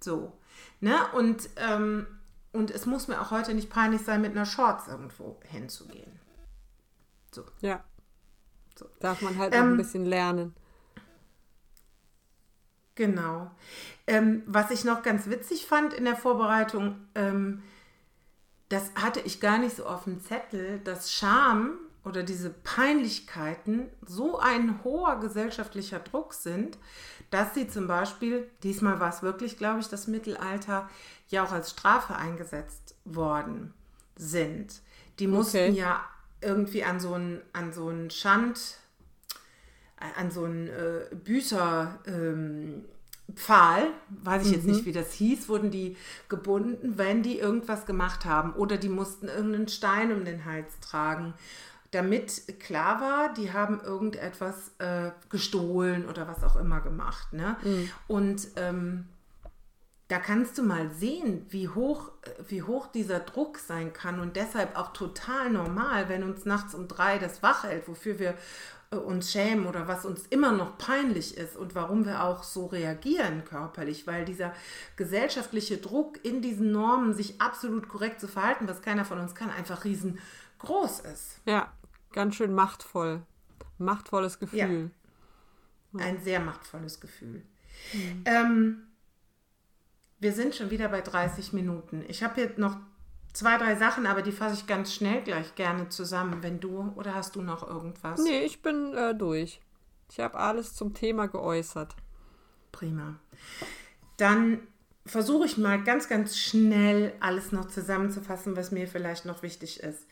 So. 0.00 0.32
Ne? 0.80 0.96
Und, 1.14 1.48
ähm, 1.56 2.06
und 2.52 2.72
es 2.72 2.86
muss 2.86 3.06
mir 3.06 3.20
auch 3.20 3.30
heute 3.30 3.54
nicht 3.54 3.70
peinlich 3.70 4.02
sein, 4.02 4.20
mit 4.20 4.32
einer 4.32 4.46
Shorts 4.46 4.88
irgendwo 4.88 5.40
hinzugehen. 5.44 6.18
So. 7.32 7.44
Ja. 7.60 7.84
So. 8.76 8.86
Darf 8.98 9.22
man 9.22 9.38
halt 9.38 9.54
ähm, 9.54 9.60
auch 9.60 9.66
ein 9.66 9.76
bisschen 9.76 10.04
lernen. 10.04 10.54
Genau. 12.96 13.48
Ähm, 14.08 14.42
was 14.46 14.72
ich 14.72 14.84
noch 14.84 15.04
ganz 15.04 15.28
witzig 15.28 15.66
fand 15.66 15.92
in 15.92 16.04
der 16.04 16.16
Vorbereitung, 16.16 16.96
ähm, 17.14 17.62
das 18.68 18.92
hatte 18.96 19.20
ich 19.20 19.40
gar 19.40 19.58
nicht 19.58 19.76
so 19.76 19.86
auf 19.86 20.02
dem 20.02 20.20
Zettel, 20.20 20.80
dass 20.80 21.12
Scham 21.12 21.78
oder 22.08 22.22
diese 22.22 22.50
Peinlichkeiten 22.50 23.88
so 24.06 24.38
ein 24.38 24.82
hoher 24.82 25.20
gesellschaftlicher 25.20 26.00
Druck 26.00 26.34
sind, 26.34 26.78
dass 27.30 27.54
sie 27.54 27.68
zum 27.68 27.86
Beispiel, 27.86 28.48
diesmal 28.62 29.00
war 29.00 29.10
es 29.10 29.22
wirklich, 29.22 29.58
glaube 29.58 29.80
ich, 29.80 29.88
das 29.88 30.06
Mittelalter, 30.06 30.88
ja 31.28 31.44
auch 31.44 31.52
als 31.52 31.70
Strafe 31.70 32.16
eingesetzt 32.16 32.94
worden 33.04 33.74
sind. 34.16 34.80
Die 35.18 35.26
mussten 35.26 35.58
okay. 35.58 35.70
ja 35.70 36.04
irgendwie 36.40 36.84
an 36.84 37.00
so 37.00 37.14
einen, 37.14 37.42
an 37.52 37.72
so 37.72 37.88
einen 37.88 38.10
Schand, 38.10 38.78
an 40.16 40.30
so 40.30 40.44
einen 40.44 40.68
äh, 40.68 41.14
Büßer, 41.14 41.98
ähm, 42.06 42.84
Pfahl, 43.34 43.88
weiß 44.22 44.46
ich 44.46 44.52
jetzt 44.52 44.64
mhm. 44.64 44.72
nicht, 44.72 44.86
wie 44.86 44.92
das 44.92 45.12
hieß, 45.12 45.50
wurden 45.50 45.70
die 45.70 45.98
gebunden, 46.30 46.96
wenn 46.96 47.22
die 47.22 47.38
irgendwas 47.38 47.84
gemacht 47.84 48.24
haben. 48.24 48.54
Oder 48.54 48.78
die 48.78 48.88
mussten 48.88 49.28
irgendeinen 49.28 49.68
Stein 49.68 50.12
um 50.12 50.24
den 50.24 50.46
Hals 50.46 50.80
tragen 50.80 51.34
damit 51.90 52.60
klar 52.60 53.00
war, 53.00 53.34
die 53.34 53.52
haben 53.52 53.80
irgendetwas 53.80 54.72
äh, 54.78 55.10
gestohlen 55.30 56.08
oder 56.08 56.28
was 56.28 56.44
auch 56.44 56.56
immer 56.56 56.80
gemacht. 56.80 57.32
Ne? 57.32 57.56
Mhm. 57.62 57.90
Und 58.06 58.48
ähm, 58.56 59.06
da 60.08 60.18
kannst 60.18 60.56
du 60.56 60.62
mal 60.62 60.90
sehen, 60.90 61.46
wie 61.50 61.68
hoch, 61.68 62.10
wie 62.48 62.62
hoch 62.62 62.86
dieser 62.88 63.20
Druck 63.20 63.58
sein 63.58 63.92
kann 63.92 64.20
und 64.20 64.36
deshalb 64.36 64.76
auch 64.76 64.92
total 64.94 65.50
normal, 65.50 66.08
wenn 66.08 66.22
uns 66.22 66.46
nachts 66.46 66.74
um 66.74 66.88
drei 66.88 67.18
das 67.18 67.42
wach 67.42 67.64
hält, 67.64 67.88
wofür 67.88 68.18
wir 68.18 68.34
äh, 68.90 68.96
uns 68.96 69.30
schämen 69.30 69.66
oder 69.66 69.86
was 69.86 70.06
uns 70.06 70.26
immer 70.30 70.52
noch 70.52 70.78
peinlich 70.78 71.36
ist 71.36 71.56
und 71.56 71.74
warum 71.74 72.06
wir 72.06 72.24
auch 72.24 72.42
so 72.42 72.66
reagieren 72.66 73.44
körperlich, 73.44 74.06
weil 74.06 74.24
dieser 74.24 74.54
gesellschaftliche 74.96 75.76
Druck 75.76 76.24
in 76.24 76.40
diesen 76.40 76.72
Normen, 76.72 77.12
sich 77.12 77.40
absolut 77.40 77.88
korrekt 77.88 78.20
zu 78.20 78.28
verhalten, 78.28 78.66
was 78.66 78.80
keiner 78.80 79.04
von 79.04 79.20
uns 79.20 79.34
kann, 79.34 79.50
einfach 79.50 79.84
riesengroß 79.84 81.00
ist. 81.00 81.40
Ja, 81.44 81.70
ganz 82.12 82.34
schön 82.36 82.54
machtvoll. 82.54 83.22
Machtvolles 83.78 84.38
Gefühl. 84.38 84.90
Ja. 85.92 86.04
Ein 86.04 86.20
sehr 86.20 86.40
machtvolles 86.40 87.00
Gefühl. 87.00 87.42
Mhm. 87.92 88.24
Ähm, 88.24 88.82
wir 90.20 90.32
sind 90.32 90.54
schon 90.54 90.70
wieder 90.70 90.88
bei 90.88 91.00
30 91.00 91.52
Minuten. 91.52 92.04
Ich 92.08 92.22
habe 92.22 92.40
jetzt 92.40 92.58
noch 92.58 92.76
zwei, 93.32 93.56
drei 93.56 93.76
Sachen, 93.76 94.06
aber 94.06 94.22
die 94.22 94.32
fasse 94.32 94.54
ich 94.54 94.66
ganz 94.66 94.92
schnell 94.92 95.22
gleich 95.22 95.54
gerne 95.54 95.88
zusammen, 95.88 96.42
wenn 96.42 96.60
du 96.60 96.92
oder 96.96 97.14
hast 97.14 97.36
du 97.36 97.42
noch 97.42 97.66
irgendwas? 97.66 98.20
Nee, 98.20 98.40
ich 98.40 98.62
bin 98.62 98.94
äh, 98.94 99.14
durch. 99.14 99.60
Ich 100.10 100.20
habe 100.20 100.38
alles 100.38 100.74
zum 100.74 100.94
Thema 100.94 101.26
geäußert. 101.26 101.94
Prima. 102.72 103.16
Dann 104.16 104.60
versuche 105.06 105.46
ich 105.46 105.56
mal 105.56 105.82
ganz, 105.82 106.08
ganz 106.08 106.36
schnell 106.36 107.12
alles 107.20 107.52
noch 107.52 107.68
zusammenzufassen, 107.68 108.56
was 108.56 108.72
mir 108.72 108.88
vielleicht 108.88 109.24
noch 109.24 109.42
wichtig 109.42 109.80
ist. 109.80 110.06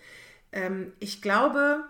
Ähm, 0.52 0.92
ich 1.00 1.22
glaube, 1.22 1.84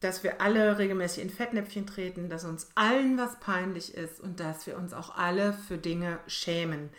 dass 0.00 0.22
wir 0.22 0.40
alle 0.40 0.78
regelmäßig 0.78 1.22
in 1.22 1.30
Fettnäpfchen 1.30 1.86
treten, 1.86 2.28
dass 2.28 2.44
uns 2.44 2.68
allen 2.74 3.18
was 3.18 3.40
peinlich 3.40 3.94
ist 3.94 4.20
und 4.20 4.40
dass 4.40 4.66
wir 4.66 4.76
uns 4.76 4.92
auch 4.92 5.16
alle 5.16 5.52
für 5.52 5.76
Dinge 5.76 6.20
schämen. 6.26 6.90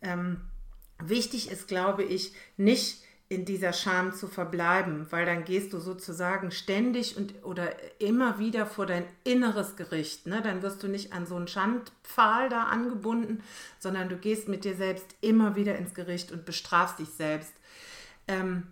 Ähm, 0.00 0.40
wichtig 1.02 1.50
ist, 1.50 1.66
glaube 1.66 2.04
ich, 2.04 2.32
nicht 2.56 3.02
in 3.28 3.44
dieser 3.44 3.72
Scham 3.72 4.14
zu 4.14 4.28
verbleiben, 4.28 5.08
weil 5.10 5.26
dann 5.26 5.44
gehst 5.44 5.72
du 5.72 5.80
sozusagen 5.80 6.52
ständig 6.52 7.16
und 7.16 7.44
oder 7.44 7.72
immer 8.00 8.38
wieder 8.38 8.66
vor 8.66 8.86
dein 8.86 9.04
inneres 9.24 9.74
Gericht. 9.74 10.28
Ne? 10.28 10.42
Dann 10.42 10.62
wirst 10.62 10.84
du 10.84 10.88
nicht 10.88 11.12
an 11.12 11.26
so 11.26 11.34
einen 11.34 11.48
Schandpfahl 11.48 12.48
da 12.48 12.64
angebunden, 12.64 13.42
sondern 13.80 14.08
du 14.08 14.16
gehst 14.16 14.46
mit 14.46 14.64
dir 14.64 14.76
selbst 14.76 15.06
immer 15.22 15.56
wieder 15.56 15.76
ins 15.76 15.92
Gericht 15.92 16.30
und 16.30 16.44
bestrafst 16.44 17.00
dich 17.00 17.08
selbst. 17.08 17.52
Ähm, 18.28 18.68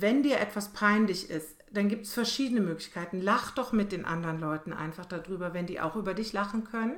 wenn 0.00 0.22
dir 0.22 0.40
etwas 0.40 0.72
peinlich 0.72 1.30
ist, 1.30 1.56
dann 1.70 1.88
gibt 1.88 2.06
es 2.06 2.14
verschiedene 2.14 2.60
Möglichkeiten. 2.60 3.20
Lach 3.20 3.50
doch 3.50 3.72
mit 3.72 3.92
den 3.92 4.04
anderen 4.04 4.40
Leuten 4.40 4.72
einfach 4.72 5.06
darüber, 5.06 5.54
wenn 5.54 5.66
die 5.66 5.80
auch 5.80 5.96
über 5.96 6.14
dich 6.14 6.32
lachen 6.32 6.64
können. 6.64 6.96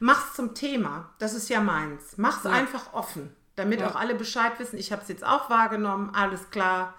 Mach's 0.00 0.34
zum 0.34 0.54
Thema. 0.54 1.10
Das 1.18 1.34
ist 1.34 1.48
ja 1.48 1.60
meins. 1.60 2.16
Mach's 2.16 2.44
ja. 2.44 2.50
einfach 2.50 2.92
offen, 2.92 3.34
damit 3.54 3.80
ja. 3.80 3.88
auch 3.88 3.94
alle 3.94 4.14
Bescheid 4.14 4.58
wissen. 4.58 4.78
Ich 4.78 4.92
habe 4.92 5.02
es 5.02 5.08
jetzt 5.08 5.24
auch 5.24 5.48
wahrgenommen. 5.50 6.10
Alles 6.14 6.50
klar. 6.50 6.94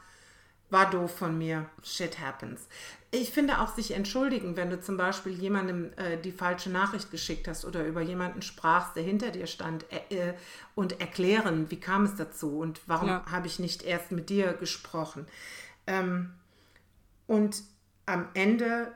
War 0.73 0.89
doof 0.89 1.15
von 1.15 1.38
mir. 1.38 1.69
Shit 1.83 2.19
happens. 2.19 2.67
Ich 3.12 3.29
finde 3.29 3.62
auch 3.62 3.75
sich 3.75 3.91
entschuldigen, 3.91 4.55
wenn 4.55 4.71
du 4.71 4.81
zum 4.81 4.97
Beispiel 4.97 5.33
jemandem 5.33 5.93
äh, 5.97 6.17
die 6.17 6.31
falsche 6.31 6.71
Nachricht 6.71 7.12
geschickt 7.12 7.47
hast 7.47 7.63
oder 7.63 7.86
über 7.86 8.01
jemanden 8.01 8.41
sprachst, 8.41 8.95
der 8.95 9.03
hinter 9.03 9.29
dir 9.29 9.45
stand 9.45 9.86
äh, 9.91 10.15
äh 10.15 10.33
und 10.73 10.99
erklären, 10.99 11.69
wie 11.69 11.79
kam 11.79 12.05
es 12.05 12.15
dazu 12.15 12.57
und 12.57 12.81
warum 12.88 13.07
ja. 13.07 13.23
habe 13.29 13.45
ich 13.45 13.59
nicht 13.59 13.83
erst 13.83 14.12
mit 14.12 14.31
dir 14.31 14.53
gesprochen. 14.53 15.27
Ähm, 15.86 16.33
und 17.27 17.62
am 18.07 18.29
Ende 18.33 18.91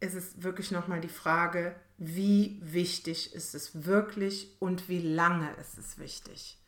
ist 0.00 0.14
es 0.14 0.42
wirklich 0.42 0.70
nochmal 0.70 1.02
die 1.02 1.08
Frage, 1.08 1.74
wie 1.98 2.58
wichtig 2.62 3.34
ist 3.34 3.54
es 3.54 3.84
wirklich 3.84 4.56
und 4.58 4.88
wie 4.88 5.02
lange 5.02 5.52
ist 5.60 5.76
es 5.76 5.98
wichtig. 5.98 6.59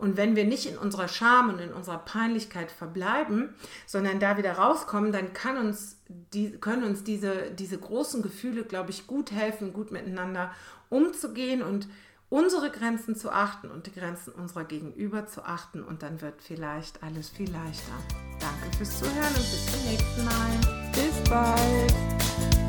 Und 0.00 0.16
wenn 0.16 0.34
wir 0.34 0.44
nicht 0.44 0.66
in 0.66 0.78
unserer 0.78 1.08
Scham 1.08 1.50
und 1.50 1.60
in 1.60 1.72
unserer 1.72 1.98
Peinlichkeit 1.98 2.72
verbleiben, 2.72 3.54
sondern 3.86 4.18
da 4.18 4.38
wieder 4.38 4.52
rauskommen, 4.52 5.12
dann 5.12 5.32
kann 5.34 5.58
uns 5.58 5.98
die, 6.08 6.52
können 6.52 6.84
uns 6.84 7.04
diese, 7.04 7.50
diese 7.50 7.78
großen 7.78 8.22
Gefühle, 8.22 8.64
glaube 8.64 8.90
ich, 8.90 9.06
gut 9.06 9.30
helfen, 9.30 9.72
gut 9.72 9.92
miteinander 9.92 10.52
umzugehen 10.88 11.62
und 11.62 11.86
unsere 12.30 12.70
Grenzen 12.70 13.14
zu 13.14 13.30
achten 13.30 13.70
und 13.70 13.86
die 13.86 13.92
Grenzen 13.92 14.32
unserer 14.32 14.64
Gegenüber 14.64 15.26
zu 15.26 15.44
achten. 15.44 15.82
Und 15.82 16.02
dann 16.02 16.22
wird 16.22 16.40
vielleicht 16.40 17.02
alles 17.02 17.28
viel 17.28 17.50
leichter. 17.50 17.92
Danke 18.40 18.76
fürs 18.78 18.98
Zuhören 18.98 19.34
und 19.34 19.36
bis 19.36 19.66
zum 19.66 19.90
nächsten 19.90 20.24
Mal. 20.24 20.92
Bis 20.94 21.30
bald. 21.30 22.59